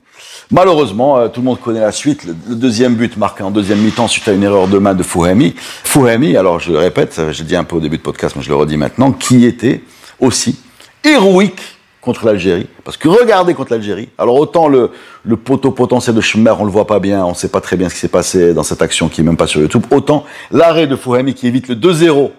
Malheureusement, 0.50 1.18
euh, 1.18 1.28
tout 1.28 1.40
le 1.40 1.46
monde 1.46 1.60
connaît 1.60 1.80
la 1.80 1.92
suite. 1.92 2.24
Le, 2.24 2.54
deuxième 2.54 2.94
but 2.94 3.18
marqué 3.18 3.42
en 3.42 3.50
deuxième 3.50 3.80
mi-temps 3.80 4.08
suite 4.08 4.26
à 4.28 4.32
une 4.32 4.42
erreur 4.42 4.66
de 4.66 4.78
main 4.78 4.94
de 4.94 5.02
Fouhemi. 5.02 5.54
Fouhemi, 5.56 6.36
alors 6.36 6.58
je 6.58 6.72
le 6.72 6.78
répète, 6.78 7.16
euh, 7.18 7.32
j'ai 7.32 7.44
dit 7.44 7.54
un 7.54 7.64
peu 7.64 7.76
au 7.76 7.80
début 7.80 7.98
de 7.98 8.02
podcast, 8.02 8.34
mais 8.34 8.42
je 8.42 8.48
le 8.48 8.54
redis 8.54 8.78
maintenant, 8.78 9.12
qui 9.12 9.44
était 9.44 9.82
aussi 10.20 10.58
héroïque 11.04 11.60
contre 12.00 12.24
l'Algérie. 12.24 12.66
Parce 12.82 12.96
que 12.96 13.08
regardez 13.08 13.52
contre 13.52 13.72
l'Algérie. 13.72 14.08
Alors 14.16 14.36
autant 14.36 14.68
le, 14.68 14.90
poteau 15.36 15.70
potentiel 15.70 16.16
de 16.16 16.22
Schmer, 16.22 16.54
on 16.58 16.64
le 16.64 16.70
voit 16.70 16.86
pas 16.86 16.98
bien, 16.98 17.26
on 17.26 17.34
sait 17.34 17.50
pas 17.50 17.60
très 17.60 17.76
bien 17.76 17.90
ce 17.90 17.94
qui 17.94 18.00
s'est 18.00 18.08
passé 18.08 18.54
dans 18.54 18.62
cette 18.62 18.80
action 18.80 19.10
qui 19.10 19.20
est 19.20 19.24
même 19.24 19.36
pas 19.36 19.46
sur 19.46 19.60
YouTube. 19.60 19.84
Autant 19.90 20.24
l'arrêt 20.50 20.86
de 20.86 20.96
Fouhemi 20.96 21.34
qui 21.34 21.46
évite 21.46 21.68
le 21.68 21.74
2-0 21.74 22.30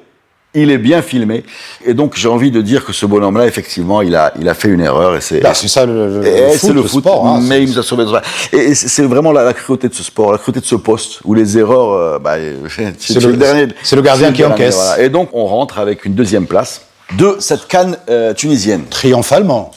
il 0.55 0.71
est 0.71 0.77
bien 0.77 1.01
filmé. 1.01 1.43
Et 1.85 1.93
donc, 1.93 2.15
j'ai 2.15 2.27
envie 2.27 2.49
de 2.51 2.61
dire 2.61 2.83
que 2.85 2.91
ce 2.93 3.05
bonhomme-là, 3.05 3.45
effectivement, 3.45 4.01
il 4.01 4.15
a, 4.15 4.33
il 4.39 4.49
a 4.49 4.53
fait 4.53 4.67
une 4.69 4.81
erreur. 4.81 5.15
Et 5.15 5.21
c'est, 5.21 5.39
Bah, 5.41 5.53
c'est 5.53 5.67
ça 5.67 5.85
le, 5.85 6.21
le- 6.21 6.25
et 6.27 6.41
le 6.41 6.49
c'est 6.51 6.57
foot, 6.59 6.69
le 6.69 6.75
le 6.81 6.87
foot, 6.87 7.03
sport. 7.03 7.27
hein, 7.27 7.39
mais 7.43 7.61
il 7.63 7.69
nous 7.69 7.77
a 7.79 7.83
sauvé 7.83 8.05
de. 8.05 8.11
Et 8.57 8.73
c'est 8.73 9.03
vraiment 9.03 9.31
la, 9.31 9.43
la 9.43 9.53
cruauté 9.53 9.87
de 9.89 9.93
ce 9.93 10.03
sport, 10.03 10.31
la 10.31 10.37
cruauté 10.37 10.59
de 10.59 10.65
ce 10.65 10.75
poste, 10.75 11.19
où 11.25 11.33
les 11.33 11.57
erreurs, 11.57 11.93
euh, 11.93 12.19
bah, 12.19 12.35
c'est 12.69 12.83
le- 13.21 13.69
c'est 13.83 13.95
le 13.95 14.01
gardien 14.01 14.31
qui 14.33 14.43
encaisse. 14.43 14.75
voilà. 14.75 15.01
Et 15.03 15.09
donc, 15.09 15.29
on 15.33 15.45
rentre 15.45 15.77
avec 15.79 16.05
une 16.05 16.13
deuxième 16.15 16.47
place 16.47 16.81
de 17.17 17.37
cette 17.39 17.67
canne 17.67 17.97
euh, 18.09 18.33
tunisienne. 18.33 18.85
Triomphalement. 18.89 19.71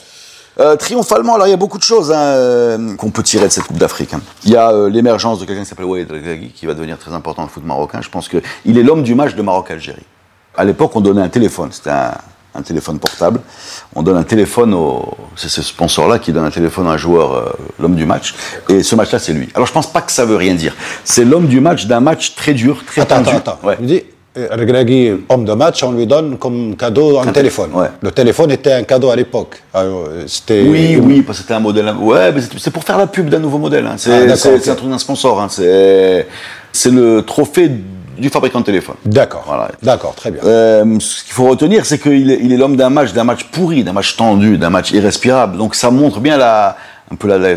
Euh, 0.59 0.75
triomphalement, 0.75 1.33
alors 1.33 1.47
il 1.47 1.49
y 1.49 1.53
a 1.53 1.57
beaucoup 1.57 1.79
de 1.79 1.83
choses 1.83 2.11
hein, 2.11 2.15
euh, 2.19 2.95
qu'on 2.95 3.09
peut 3.09 3.23
tirer 3.23 3.47
de 3.47 3.51
cette 3.51 3.63
Coupe 3.63 3.79
d'Afrique. 3.79 4.13
hein. 4.13 4.21
Il 4.45 4.51
y 4.51 4.55
a 4.55 4.69
euh, 4.71 4.87
l'émergence 4.87 5.39
de 5.39 5.45
quelqu'un 5.45 5.63
qui 5.63 5.69
s'appelle 5.69 5.85
Walid 5.85 6.11
Regragui, 6.11 6.49
qui 6.51 6.67
va 6.67 6.75
devenir 6.75 6.99
très 6.99 7.11
important 7.11 7.41
dans 7.41 7.47
le 7.47 7.51
foot 7.51 7.65
marocain. 7.65 8.01
Je 8.03 8.09
pense 8.09 8.29
qu'il 8.29 8.77
est 8.77 8.83
l'homme 8.83 9.01
du 9.01 9.15
match 9.15 9.33
de 9.33 9.41
Maroc-Algérie. 9.41 10.03
À 10.55 10.63
l'époque, 10.63 10.91
on 10.95 11.01
donnait 11.01 11.21
un 11.21 11.29
téléphone, 11.29 11.69
c'était 11.71 11.89
un, 11.89 12.11
un 12.55 12.61
téléphone 12.61 12.99
portable. 12.99 13.39
On 13.95 14.03
donne 14.03 14.17
un 14.17 14.23
téléphone 14.23 14.73
au. 14.73 15.03
C'est 15.35 15.49
ce 15.49 15.61
sponsor-là 15.63 16.19
qui 16.19 16.31
donne 16.31 16.45
un 16.45 16.51
téléphone 16.51 16.87
à 16.87 16.91
un 16.91 16.97
joueur, 16.97 17.33
euh, 17.33 17.45
l'homme 17.79 17.95
du 17.95 18.05
match. 18.05 18.35
Et 18.69 18.83
ce 18.83 18.95
match-là, 18.95 19.17
c'est 19.19 19.33
lui. 19.33 19.49
Alors 19.55 19.65
je 19.67 19.73
pense 19.73 19.91
pas 19.91 20.01
que 20.01 20.11
ça 20.11 20.25
veut 20.25 20.35
rien 20.35 20.53
dire. 20.53 20.75
C'est 21.03 21.25
l'homme 21.25 21.47
du 21.47 21.59
match 21.59 21.85
d'un 21.87 21.99
match 22.01 22.35
très 22.35 22.53
dur, 22.53 22.83
très 22.85 23.01
Attends, 23.01 23.23
tendu. 23.23 23.29
attends, 23.37 23.53
attends. 23.53 23.67
Ouais. 23.67 23.77
Il 23.79 23.85
dit, 23.87 24.03
euh, 24.37 24.47
Regragui, 24.51 25.11
homme 25.29 25.45
de 25.45 25.53
match, 25.53 25.81
on 25.83 25.91
lui 25.91 26.05
donne 26.05 26.37
comme 26.37 26.75
cadeau 26.75 27.17
un, 27.19 27.25
téléphone. 27.31 27.71
ouais. 27.73 27.87
Le 28.01 28.11
téléphone 28.11 28.51
était 28.51 28.73
un 28.73 28.83
cadeau 28.83 29.09
à 29.09 29.15
l'époque. 29.15 29.61
Alors, 29.73 30.05
euh, 30.07 30.23
C'était. 30.27 30.61
Oui, 30.67 30.97
oui, 31.01 31.21
parce 31.23 31.39
que 31.39 31.41
c'était 31.43 31.55
un 31.55 31.59
modèle. 31.59 31.91
Ouais, 31.99 32.31
mais 32.31 32.41
c'est- 32.59 32.69
pour 32.71 32.83
faire 32.83 32.99
la 32.99 33.07
pub 33.07 33.29
d'un 33.29 33.39
nouveau 33.39 33.57
modèle. 33.57 33.85
hein. 33.87 33.93
Ah, 33.95 33.97
C'est 33.97 34.59
c'est 34.59 34.69
un 34.69 34.75
truc 34.75 34.89
d'un 34.91 34.99
sponsor. 34.99 35.41
hein. 35.41 35.47
C'est 35.49 36.89
le 36.91 37.21
trophée 37.21 37.71
du 38.17 38.29
fabricant 38.29 38.59
de 38.59 38.65
téléphone. 38.65 38.95
D'accord. 39.05 39.43
Voilà. 39.47 39.71
D'accord, 39.81 40.15
très 40.15 40.31
bien. 40.31 40.41
Euh, 40.43 40.99
ce 40.99 41.23
qu'il 41.23 41.33
faut 41.33 41.47
retenir, 41.47 41.85
c'est 41.85 41.99
qu'il 41.99 42.31
est 42.31 42.39
il 42.41 42.51
est 42.53 42.57
l'homme 42.57 42.75
d'un 42.75 42.89
match, 42.89 43.13
d'un 43.13 43.23
match 43.23 43.45
pourri, 43.45 43.83
d'un 43.83 43.93
match 43.93 44.15
tendu, 44.15 44.57
d'un 44.57 44.69
match 44.69 44.91
irrespirable. 44.91 45.57
Donc 45.57 45.75
ça 45.75 45.91
montre 45.91 46.19
bien 46.19 46.37
la, 46.37 46.77
un 47.11 47.15
peu 47.15 47.27
la, 47.27 47.37
la, 47.37 47.55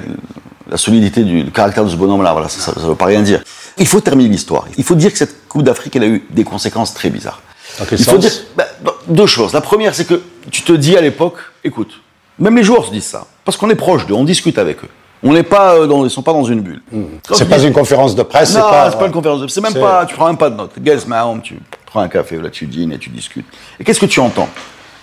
la 0.68 0.76
solidité 0.76 1.22
du 1.24 1.42
le 1.42 1.50
caractère 1.50 1.84
de 1.84 1.90
ce 1.90 1.96
bonhomme-là. 1.96 2.32
Voilà, 2.32 2.48
ça 2.48 2.72
ne 2.76 2.86
veut 2.86 2.94
pas 2.94 3.06
rien 3.06 3.22
dire. 3.22 3.42
Il 3.78 3.86
faut 3.86 4.00
terminer 4.00 4.30
l'histoire. 4.30 4.64
Il 4.78 4.84
faut 4.84 4.94
dire 4.94 5.12
que 5.12 5.18
cette 5.18 5.46
Coupe 5.48 5.62
d'Afrique, 5.62 5.94
elle 5.96 6.02
a 6.02 6.08
eu 6.08 6.24
des 6.30 6.44
conséquences 6.44 6.94
très 6.94 7.10
bizarres. 7.10 7.42
Dans 7.78 7.84
quel 7.84 8.00
Il 8.00 8.04
faut 8.04 8.18
dire 8.18 8.32
bah, 8.56 8.64
bah, 8.82 8.94
deux 9.08 9.26
choses. 9.26 9.52
La 9.52 9.60
première, 9.60 9.94
c'est 9.94 10.06
que 10.06 10.22
tu 10.50 10.62
te 10.62 10.72
dis 10.72 10.96
à 10.96 11.00
l'époque, 11.00 11.36
écoute, 11.62 12.00
même 12.38 12.56
les 12.56 12.62
joueurs 12.62 12.86
se 12.86 12.90
disent 12.90 13.04
ça, 13.04 13.26
parce 13.44 13.56
qu'on 13.56 13.70
est 13.70 13.74
proche 13.76 14.06
d'eux, 14.06 14.14
on 14.14 14.24
discute 14.24 14.58
avec 14.58 14.82
eux. 14.84 14.88
On 15.26 15.32
n'est 15.32 15.42
pas 15.42 15.74
euh, 15.74 15.86
dans, 15.88 16.04
ils 16.04 16.10
sont 16.10 16.22
pas 16.22 16.32
dans 16.32 16.44
une 16.44 16.60
bulle. 16.60 16.80
Hmm. 16.92 17.04
C'est 17.32 17.48
pas 17.48 17.58
une 17.58 17.72
conférence 17.72 18.14
de 18.14 18.22
presse. 18.22 18.54
non, 18.54 18.62
c'est 18.62 18.70
pas, 18.70 18.90
c'est 18.92 18.98
pas 18.98 19.06
une 19.06 19.12
conférence 19.12 19.40
de 19.40 19.48
C'est 19.48 19.60
même 19.60 19.74
pas, 19.74 20.06
tu 20.06 20.14
prends 20.14 20.28
même 20.28 20.36
pas 20.36 20.50
de 20.50 20.54
notes. 20.54 20.78
Guess 20.78 21.04
tu 21.42 21.58
prends 21.84 22.00
un 22.00 22.08
café, 22.08 22.38
là 22.38 22.48
tu 22.48 22.66
dînes 22.66 22.92
et 22.92 22.98
tu 22.98 23.10
discutes. 23.10 23.46
Et 23.80 23.84
qu'est-ce 23.84 23.98
que 23.98 24.06
tu 24.06 24.20
entends? 24.20 24.48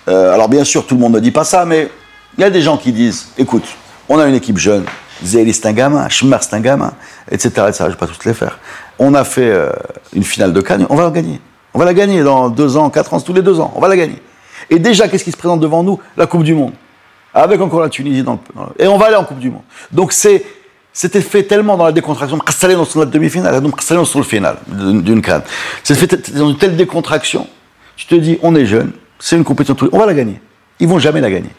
Euh, 0.07 0.33
Alors 0.33 0.47
bien 0.47 0.63
sûr, 0.63 0.87
tout 0.87 0.95
le 0.95 1.01
monde 1.01 1.13
ne 1.15 1.19
dit 1.19 1.31
pas 1.31 1.43
ça, 1.43 1.65
mais 1.65 1.89
il 2.37 2.41
y 2.41 2.45
a 2.45 2.49
des 2.49 2.61
gens 2.61 2.77
qui 2.77 2.93
disent, 2.93 3.27
écoute, 3.37 3.65
on 4.07 4.17
a 4.17 4.25
une 4.25 4.35
équipe 4.35 4.57
jeune, 4.57 4.85
Zéli 5.21 5.53
c'est 5.53 5.65
un 5.65 5.73
gamin, 5.73 6.07
Schmer 6.07 6.37
c'est 6.39 6.55
un 6.55 6.61
gamin, 6.61 6.93
etc., 7.29 7.49
etc. 7.67 7.83
Je 7.85 7.89
vais 7.89 7.95
pas 7.95 8.07
tous 8.07 8.25
les 8.25 8.33
faire. 8.33 8.59
On 8.99 9.13
a 9.15 9.25
fait 9.25 9.49
euh, 9.49 9.71
une 10.13 10.23
finale 10.23 10.53
de 10.53 10.61
Cannes, 10.61 10.87
on 10.89 10.95
va 10.95 11.03
la 11.03 11.11
gagner. 11.11 11.41
On 11.73 11.79
va 11.79 11.85
la 11.85 11.93
gagner 11.93 12.23
dans 12.23 12.49
deux 12.49 12.77
ans, 12.77 12.89
quatre 12.89 13.13
ans, 13.13 13.19
tous 13.19 13.33
les 13.33 13.41
deux 13.41 13.59
ans, 13.59 13.73
on 13.75 13.81
va 13.81 13.89
la 13.89 13.97
gagner. 13.97 14.21
Et 14.69 14.79
déjà, 14.79 15.09
qu'est-ce 15.09 15.25
qui 15.25 15.31
se 15.31 15.37
présente 15.37 15.59
devant 15.59 15.83
nous? 15.83 15.99
La 16.15 16.27
Coupe 16.27 16.43
du 16.43 16.53
Monde. 16.53 16.73
Avec 17.33 17.59
encore 17.61 17.81
la 17.81 17.89
Tunisie 17.89 18.23
dans 18.23 18.33
le, 18.33 18.39
dans 18.55 18.69
Et 18.77 18.87
on 18.87 18.97
va 18.97 19.07
aller 19.07 19.15
en 19.15 19.23
Coupe 19.23 19.39
du 19.39 19.49
Monde. 19.49 19.63
Donc 19.91 20.13
c'est. 20.13 20.43
C'était 20.95 21.21
fait 21.21 21.41
tellement 21.41 21.75
dans 21.75 21.85
la 21.85 21.91
décontraction, 21.91 22.37
Castellano 22.37 22.85
sur 22.85 22.99
la 22.99 23.07
demi-finale, 23.07 23.59
donc 23.61 23.77
Castellano 23.77 24.05
sur 24.05 24.19
le 24.19 24.25
final 24.25 24.57
d'une 24.67 25.23
canne. 25.23 25.41
C'est 25.83 25.95
fait 25.95 26.31
dans 26.37 26.51
une 26.51 26.57
telle 26.59 26.75
décontraction, 26.75 27.47
tu 27.95 28.05
te 28.05 28.13
dis, 28.13 28.37
on 28.43 28.53
est 28.53 28.67
jeune, 28.67 28.91
c'est 29.17 29.35
une 29.35 29.43
compétition, 29.43 29.75
on 29.91 29.97
va 29.97 30.05
la 30.05 30.13
gagner. 30.13 30.39
Ils 30.79 30.87
vont 30.87 30.99
jamais 30.99 31.19
la 31.19 31.31
gagner. 31.31 31.49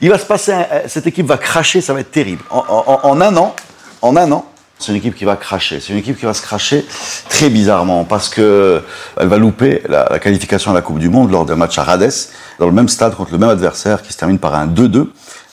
Il 0.00 0.10
va 0.10 0.18
se 0.18 0.26
passer, 0.26 0.52
cette 0.88 1.06
équipe 1.06 1.26
va 1.26 1.38
cracher, 1.38 1.80
ça 1.80 1.94
va 1.94 2.00
être 2.00 2.10
terrible. 2.10 2.42
En 2.50 3.20
un 3.20 3.36
an, 3.36 3.54
en 4.00 4.16
un 4.16 4.32
an, 4.32 4.51
c'est 4.82 4.92
une 4.92 4.98
équipe 4.98 5.14
qui 5.14 5.24
va 5.24 5.36
cracher. 5.36 5.80
C'est 5.80 5.92
une 5.92 5.98
équipe 5.98 6.18
qui 6.18 6.24
va 6.24 6.34
se 6.34 6.42
cracher 6.42 6.84
très 7.28 7.48
bizarrement 7.48 8.04
parce 8.04 8.28
que 8.28 8.82
elle 9.16 9.28
va 9.28 9.38
louper 9.38 9.82
la, 9.88 10.08
la 10.10 10.18
qualification 10.18 10.70
à 10.70 10.74
la 10.74 10.82
Coupe 10.82 10.98
du 10.98 11.08
Monde 11.08 11.30
lors 11.30 11.44
d'un 11.44 11.56
match 11.56 11.78
à 11.78 11.84
Rades, 11.84 12.12
dans 12.58 12.66
le 12.66 12.72
même 12.72 12.88
stade 12.88 13.14
contre 13.14 13.32
le 13.32 13.38
même 13.38 13.50
adversaire 13.50 14.02
qui 14.02 14.12
se 14.12 14.18
termine 14.18 14.38
par 14.38 14.54
un 14.54 14.66
2-2. 14.66 15.06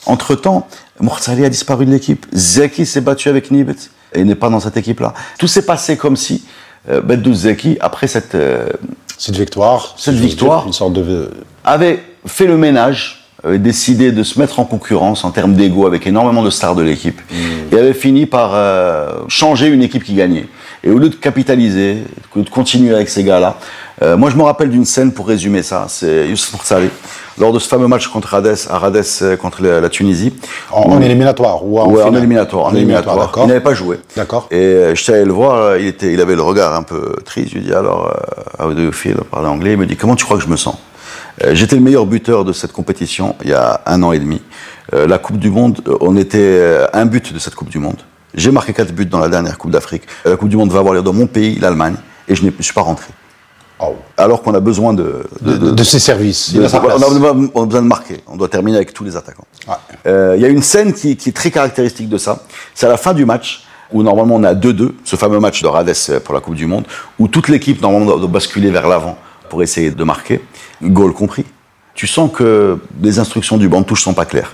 Entre-temps, 0.05 0.67
Moursali 0.99 1.45
a 1.45 1.49
disparu 1.49 1.85
de 1.85 1.91
l'équipe. 1.91 2.25
Zeki 2.33 2.85
s'est 2.85 3.01
battu 3.01 3.29
avec 3.29 3.51
Nibet 3.51 3.75
et 4.13 4.23
n'est 4.23 4.35
pas 4.35 4.49
dans 4.49 4.59
cette 4.59 4.77
équipe-là. 4.77 5.13
Tout 5.37 5.47
s'est 5.47 5.65
passé 5.65 5.97
comme 5.97 6.17
si 6.17 6.43
euh, 6.89 7.01
Zeki, 7.33 7.77
après 7.79 8.07
cette 8.07 8.35
euh, 8.35 8.67
Cette 9.17 9.35
victoire. 9.35 9.95
Cette 9.97 10.15
victoire. 10.15 10.61
dire, 10.61 10.67
Une 10.67 10.73
sorte 10.73 10.93
de. 10.93 11.31
avait 11.63 12.03
fait 12.25 12.45
le 12.45 12.57
ménage, 12.57 13.18
décidé 13.57 14.11
de 14.11 14.23
se 14.23 14.37
mettre 14.39 14.59
en 14.59 14.65
concurrence 14.65 15.23
en 15.23 15.31
termes 15.31 15.53
d'ego 15.53 15.87
avec 15.87 16.05
énormément 16.05 16.43
de 16.43 16.49
stars 16.49 16.75
de 16.75 16.83
l'équipe, 16.83 17.21
et 17.71 17.77
avait 17.77 17.93
fini 17.93 18.25
par 18.25 18.51
euh, 18.53 19.09
changer 19.27 19.67
une 19.67 19.81
équipe 19.81 20.03
qui 20.03 20.13
gagnait. 20.13 20.47
Et 20.83 20.89
au 20.89 20.97
lieu 20.97 21.09
de 21.09 21.15
capitaliser, 21.15 22.03
de 22.35 22.49
continuer 22.49 22.93
avec 22.93 23.09
ces 23.09 23.23
gars-là, 23.23 23.57
euh, 24.01 24.15
moi 24.17 24.29
je 24.29 24.35
me 24.37 24.43
rappelle 24.43 24.69
d'une 24.69 24.85
scène 24.85 25.11
pour 25.11 25.27
résumer 25.27 25.61
ça, 25.61 25.85
c'est 25.89 26.27
Youssef 26.29 26.53
Moursali, 26.53 26.89
lors 27.37 27.51
de 27.53 27.59
ce 27.59 27.67
fameux 27.67 27.87
match 27.87 28.07
contre 28.07 28.29
Rades, 28.29 28.55
à 28.69 28.77
Rades 28.77 29.03
euh, 29.21 29.35
contre 29.37 29.61
la, 29.61 29.81
la 29.81 29.89
Tunisie. 29.89 30.33
En, 30.71 30.91
en 30.91 31.01
éliminatoire 31.01 31.65
ou 31.65 31.79
en, 31.79 31.89
Ouais, 31.89 32.03
en 32.03 32.15
éliminatoire, 32.15 32.65
en 32.67 32.75
éliminatoire. 32.75 33.31
Il 33.43 33.47
n'avait 33.47 33.59
pas 33.61 33.73
joué. 33.73 33.97
D'accord. 34.15 34.47
Et 34.51 34.55
euh, 34.55 34.95
je 34.95 35.01
suis 35.03 35.13
allé 35.13 35.25
le 35.25 35.33
voir, 35.33 35.77
il, 35.77 35.87
était, 35.87 36.13
il 36.13 36.19
avait 36.21 36.35
le 36.35 36.41
regard 36.41 36.73
un 36.75 36.83
peu 36.83 37.13
triste. 37.25 37.49
Je 37.51 37.55
lui 37.55 37.61
dit 37.65 37.73
alors, 37.73 38.13
euh, 38.59 38.65
how 38.65 38.73
do 38.73 38.81
you 38.81 38.91
feel? 38.91 39.15
Parler 39.31 39.47
anglais. 39.47 39.71
Il 39.73 39.77
me 39.77 39.85
dit 39.85 39.95
comment 39.97 40.15
tu 40.15 40.25
crois 40.25 40.37
que 40.37 40.43
je 40.43 40.49
me 40.49 40.57
sens? 40.57 40.75
J'étais 41.51 41.75
le 41.75 41.81
meilleur 41.81 42.05
buteur 42.05 42.43
de 42.45 42.51
cette 42.53 42.71
compétition 42.73 43.35
il 43.43 43.49
y 43.49 43.53
a 43.53 43.81
un 43.85 44.03
an 44.03 44.11
et 44.11 44.19
demi. 44.19 44.41
Euh, 44.93 45.07
la 45.07 45.17
Coupe 45.19 45.37
du 45.37 45.49
Monde, 45.49 45.81
euh, 45.87 45.97
on 46.01 46.17
était 46.17 46.37
euh, 46.39 46.87
un 46.93 47.05
but 47.05 47.31
de 47.33 47.39
cette 47.39 47.55
Coupe 47.55 47.69
du 47.69 47.79
Monde. 47.79 47.97
J'ai 48.33 48.51
marqué 48.51 48.73
quatre 48.73 48.91
buts 48.91 49.05
dans 49.05 49.19
la 49.19 49.29
dernière 49.29 49.57
Coupe 49.57 49.71
d'Afrique. 49.71 50.03
Euh, 50.25 50.31
La 50.31 50.37
Coupe 50.37 50.49
du 50.49 50.57
Monde 50.57 50.71
va 50.71 50.79
avoir 50.79 50.93
lieu 50.93 51.01
dans 51.01 51.13
mon 51.13 51.27
pays, 51.27 51.57
l'Allemagne, 51.59 51.95
et 52.27 52.35
je 52.35 52.43
ne 52.45 52.51
suis 52.59 52.73
pas 52.73 52.81
rentré. 52.81 53.07
Oh. 53.79 53.95
Alors 54.17 54.41
qu'on 54.41 54.53
a 54.55 54.59
besoin 54.59 54.93
de, 54.93 55.23
De, 55.41 55.55
de- 55.57 55.71
de 55.71 55.83
ses 55.83 55.99
services. 55.99 56.53
De- 56.53 56.61
a 56.63 56.67
on, 56.83 56.89
a 57.01 57.09
besoin, 57.09 57.29
a 57.55 57.81
de 57.81 57.87
marquer. 57.87 58.17
On 58.27 58.35
doit 58.35 58.49
terminer 58.49 58.75
avec 58.77 58.93
tous 58.93 59.05
les 59.05 59.15
attaquants. 59.15 59.45
Ouais. 59.67 59.75
Euh, 60.07 60.33
Il 60.35 60.41
y 60.41 60.45
a 60.45 60.49
une 60.49 60.61
scène 60.61 60.91
qui, 60.93 61.15
qui 61.15 61.29
est 61.29 61.33
très 61.33 61.49
caractéristique 61.51 62.09
de 62.09 62.17
ça. 62.17 62.43
C'est 62.75 62.87
à 62.87 62.89
la 62.89 62.97
fin 62.97 63.13
du 63.13 63.23
match, 63.25 63.63
où 63.93 64.03
normalement 64.03 64.35
on 64.35 64.43
est 64.43 64.47
à 64.47 64.55
2-2, 64.55 64.91
ce 65.05 65.15
fameux 65.15 65.39
match 65.39 65.61
de 65.61 65.67
Rades 65.67 65.93
euh, 66.09 66.19
pour 66.19 66.33
la 66.33 66.41
Coupe 66.41 66.55
du 66.55 66.65
Monde, 66.65 66.85
où 67.19 67.27
toute 67.29 67.47
l'équipe 67.47 67.81
normalement 67.81 68.17
doit 68.17 68.27
basculer 68.27 68.69
vers 68.69 68.87
l'avant 68.89 69.17
pour 69.49 69.63
essayer 69.63 69.91
de 69.91 70.03
marquer, 70.03 70.41
goal 70.81 71.13
compris. 71.13 71.45
Tu 71.93 72.07
sens 72.07 72.31
que 72.31 72.79
les 73.01 73.19
instructions 73.19 73.57
du 73.57 73.67
banc 73.67 73.81
de 73.81 73.85
touche 73.85 74.03
sont 74.03 74.13
pas 74.13 74.25
claires. 74.25 74.53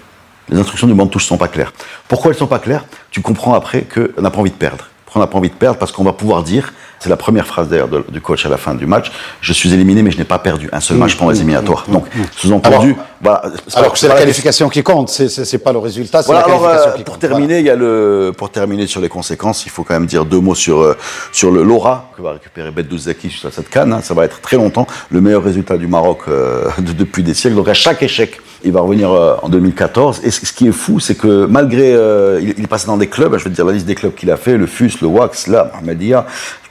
Les 0.49 0.57
instructions 0.57 0.87
du 0.87 0.93
banc 0.93 1.05
de 1.05 1.11
touche 1.11 1.25
sont 1.25 1.37
pas 1.37 1.47
claires. 1.47 1.73
Pourquoi 2.07 2.31
elles 2.31 2.37
sont 2.37 2.47
pas 2.47 2.59
claires? 2.59 2.85
Tu 3.11 3.21
comprends 3.21 3.53
après 3.53 3.83
qu'on 3.83 4.21
n'a 4.21 4.31
pas 4.31 4.39
envie 4.39 4.51
de 4.51 4.55
perdre. 4.55 4.85
On 5.17 5.19
n'a 5.19 5.27
pas 5.27 5.37
envie 5.37 5.49
de 5.49 5.55
perdre? 5.55 5.79
Parce 5.79 5.93
qu'on 5.93 6.03
va 6.03 6.11
pouvoir 6.11 6.43
dire, 6.43 6.73
c'est 7.05 7.09
la 7.11 7.17
première 7.17 7.45
phrase 7.45 7.67
d'ailleurs 7.69 7.87
du 8.09 8.19
coach 8.19 8.47
à 8.47 8.49
la 8.49 8.57
fin 8.57 8.73
du 8.73 8.87
match, 8.87 9.11
je 9.41 9.53
suis 9.53 9.71
éliminé 9.75 10.01
mais 10.01 10.09
je 10.09 10.17
n'ai 10.17 10.23
pas 10.23 10.39
perdu 10.39 10.69
un 10.71 10.79
seul 10.79 10.97
match 10.97 11.15
pendant 11.15 11.29
les 11.29 11.37
éliminatoires. 11.37 11.85
Donc, 11.87 12.05
sous-entendu, 12.35 12.95
voilà, 13.21 13.43
Alors 13.75 13.93
que 13.93 13.99
c'est 13.99 14.07
la 14.07 14.15
qualification 14.15 14.67
qui 14.69 14.81
compte, 14.81 15.09
c'est- 15.09 15.57
pas 15.59 15.71
le 15.71 15.77
résultat, 15.77 16.21
c'est 16.23 16.25
voilà, 16.25 16.39
la 16.41 16.45
alors 16.47 16.61
qualification 16.61 16.91
euh, 16.91 16.97
qui 16.97 17.03
pour 17.03 17.13
compte. 17.13 17.21
terminer, 17.21 17.59
il 17.59 17.65
y 17.65 17.69
a 17.69 17.75
le 17.75 18.31
pour 18.35 18.49
terminer 18.49 18.87
sur 18.87 19.01
les 19.01 19.07
conséquences, 19.09 19.65
il 19.67 19.69
faut 19.69 19.83
quand 19.83 19.93
même 19.93 20.07
dire 20.07 20.25
deux 20.25 20.39
mots 20.39 20.55
sur 20.55 20.81
euh, 20.81 20.97
sur 21.31 21.51
le 21.51 21.61
l'aura 21.63 22.11
que 22.17 22.23
va 22.23 22.31
récupérer 22.33 22.71
Beddouzaki 22.71 23.29
sur 23.29 23.53
cette 23.53 23.69
canne. 23.69 23.93
hein. 23.93 24.01
ça 24.01 24.15
va 24.15 24.25
être 24.25 24.41
très 24.41 24.57
longtemps 24.57 24.87
le 25.11 25.21
meilleur 25.21 25.43
résultat 25.43 25.77
du 25.77 25.85
Maroc 25.87 26.21
euh, 26.27 26.65
de- 26.79 26.91
depuis 26.93 27.21
des 27.21 27.35
siècles. 27.35 27.55
Donc 27.55 27.67
à 27.67 27.73
chaque 27.75 28.01
échec, 28.01 28.41
il 28.65 28.71
va 28.71 28.81
revenir 28.81 29.11
euh, 29.11 29.35
en 29.41 29.49
2014. 29.49 30.21
Et 30.23 30.31
ce, 30.31 30.51
qui 30.51 30.67
est 30.67 30.71
fou, 30.71 30.99
c'est 30.99 31.15
que 31.15 31.45
malgré 31.45 31.93
euh, 31.93 32.39
il, 32.41 32.55
il 32.57 32.63
est 32.63 32.67
passé 32.67 32.87
dans 32.87 32.97
des 32.97 33.07
clubs, 33.07 33.37
je 33.37 33.43
te 33.45 33.49
dire 33.49 33.65
la 33.65 33.73
liste 33.73 33.85
des 33.85 33.95
clubs 33.95 34.13
qu'il 34.13 34.31
a 34.31 34.37
fait, 34.37 34.57
le 34.57 34.65
FUS, 34.65 35.01
le 35.01 35.07
WAX, 35.07 35.47
là, 35.47 35.71
le 35.85 35.95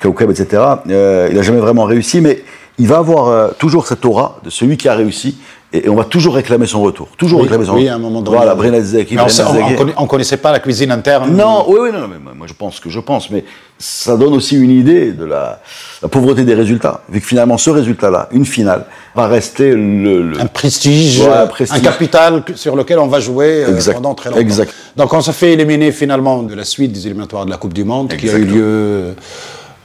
Kaukab, 0.01 0.31
etc. 0.31 0.63
euh, 0.91 1.29
il 1.31 1.39
a 1.39 1.43
jamais 1.43 1.61
vraiment 1.61 1.85
réussi, 1.85 2.21
mais 2.21 2.43
il 2.79 2.87
va 2.89 2.99
avoir 2.99 3.29
euh, 3.29 3.49
toujours 3.59 3.87
cette 3.87 4.05
aura 4.05 4.39
de 4.45 4.51
celui 4.51 4.77
qui 4.77 4.89
a 4.89 4.95
réussi 4.95 5.37
et, 5.73 5.87
et 5.87 5.89
on 5.89 5.95
va 5.97 6.05
toujours 6.05 6.35
réclamer 6.35 6.67
son 6.67 6.83
retour. 6.83 7.09
Toujours 7.17 7.39
Oui, 7.41 7.45
réclamer 7.47 7.65
son 7.67 7.73
oui, 7.75 7.81
retour. 7.83 7.93
à 7.93 7.95
un 7.97 7.99
moment 7.99 8.21
donné. 8.23 8.37
Voilà, 8.37 8.55
Brenna 8.55 8.81
Zeki, 8.81 9.17
on, 9.19 10.03
on 10.03 10.07
connaissait 10.07 10.37
pas 10.37 10.53
la 10.53 10.61
cuisine 10.61 10.91
interne. 10.93 11.35
Non, 11.37 11.65
oui, 11.69 11.79
oui, 11.83 11.89
non, 11.93 12.01
non, 12.01 12.09
mais 12.09 12.35
moi, 12.35 12.47
je 12.49 12.53
pense 12.53 12.79
que 12.81 12.89
je 12.91 13.01
pense, 13.01 13.31
mais 13.31 13.45
ça 13.79 14.17
donne 14.17 14.35
aussi 14.35 14.57
une 14.57 14.71
idée 14.71 15.13
de 15.13 15.25
la, 15.25 15.61
la 16.03 16.09
pauvreté 16.09 16.45
des 16.45 16.55
résultats. 16.55 17.03
Vu 17.09 17.21
que 17.21 17.27
finalement, 17.27 17.59
ce 17.59 17.71
résultat-là, 17.71 18.29
une 18.33 18.45
finale, 18.47 18.87
va 19.17 19.27
rester 19.27 19.71
le, 19.73 20.23
le- 20.31 20.41
un 20.41 20.47
prestige, 20.47 21.21
Ouais, 21.21 21.29
un 21.33 21.47
prestige. 21.49 21.79
un 21.79 21.83
capital 21.83 22.43
sur 22.57 22.77
lequel 22.77 22.99
on 23.01 23.07
va 23.09 23.19
jouer 23.21 23.65
euh, 23.65 23.75
Exact. 23.75 23.95
pendant 23.95 24.15
très 24.15 24.31
longtemps. 24.31 24.41
Exact. 24.43 24.73
Donc 24.97 25.13
on 25.13 25.21
se 25.21 25.31
fait 25.33 25.53
éliminer 25.53 25.91
finalement 25.93 26.43
de 26.43 26.55
la 26.55 26.65
suite 26.65 26.93
des 26.93 27.07
éliminatoires 27.07 27.47
de 27.47 27.51
la 27.51 27.57
Coupe 27.57 27.75
du 27.75 27.85
Monde 27.85 28.15
qui 28.17 28.29
a 28.29 28.35
eu 28.35 28.45
lieu 28.45 29.15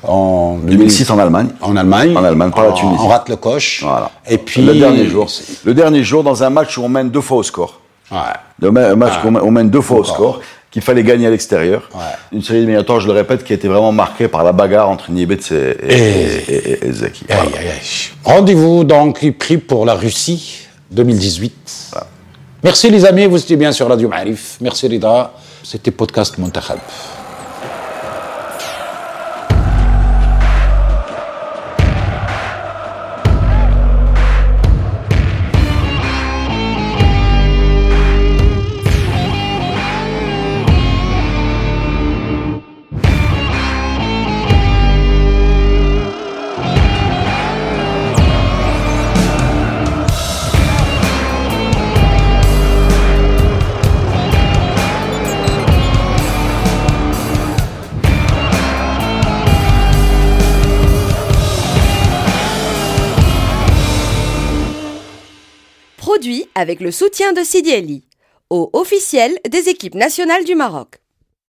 en 0.03 0.57
2006 0.63 1.09
en 1.12 1.19
Allemagne. 1.19 1.49
en 1.62 1.75
Allemagne. 1.75 2.15
En 2.17 2.23
Allemagne, 2.23 2.51
par 2.51 2.65
la 2.65 2.71
Tunisie. 2.73 2.97
On 3.03 3.07
rate 3.07 3.29
le 3.29 3.35
coche. 3.35 3.81
Voilà. 3.83 4.12
Et 4.29 4.38
puis 4.38 4.62
le 4.62 4.73
dernier 4.75 5.07
jour, 5.07 5.27
le 5.65 5.73
dernier 5.73 6.03
jour 6.03 6.23
dans 6.23 6.43
un 6.43 6.49
match 6.49 6.77
où 6.77 6.83
on 6.83 6.89
mène 6.89 7.09
deux 7.09 7.21
fois 7.21 7.38
au 7.38 7.43
score. 7.43 7.79
Ouais. 8.12 8.17
Le 8.59 8.71
ma- 8.71 8.88
un 8.89 8.95
match 8.95 9.13
où 9.23 9.27
on 9.27 9.51
mène- 9.51 9.69
deux 9.69 9.81
fois 9.81 9.99
au 9.99 10.03
score, 10.03 10.41
qu'il 10.71 10.81
fallait 10.81 11.03
gagner 11.03 11.27
à 11.27 11.29
l'extérieur. 11.31 11.89
Ouais. 11.93 11.99
Une 12.31 12.41
série 12.43 12.59
d'éliminatoires, 12.59 12.99
je 12.99 13.07
le 13.07 13.13
répète, 13.13 13.43
qui 13.43 13.53
a 13.53 13.55
été 13.55 13.67
vraiment 13.67 13.91
marquée 13.91 14.27
par 14.27 14.43
la 14.43 14.51
bagarre 14.51 14.88
entre 14.89 15.12
Nibetz 15.12 15.51
et, 15.51 15.55
et, 15.55 16.53
Et- 16.53 16.71
et- 16.88 16.91
Voilà. 17.27 17.41
aïe. 17.41 18.09
Rendez-vous 18.23 18.83
donc 18.83 19.31
pris 19.38 19.57
pour 19.57 19.85
la 19.85 19.95
Russie 19.95 20.67
2018. 20.91 21.91
Merci 22.63 22.89
les 22.89 23.05
amis, 23.05 23.25
vous 23.25 23.38
étiez 23.39 23.55
bien 23.57 23.71
sur 23.71 23.88
Radio 23.88 24.07
Marif. 24.09 24.57
Merci 24.62 24.88
Rida. 24.88 25.31
C'était 25.63 25.91
podcast 25.91 26.38
Montakhab. 26.38 26.79
Avec 66.60 66.82
le 66.82 66.91
soutien 66.91 67.32
de 67.34 67.43
Sidi 67.43 67.74
Ali, 67.74 68.04
au 68.50 68.69
officiel 68.74 69.39
des 69.50 69.69
équipes 69.69 69.95
nationales 69.95 70.43
du 70.43 70.56
Maroc. 70.56 71.00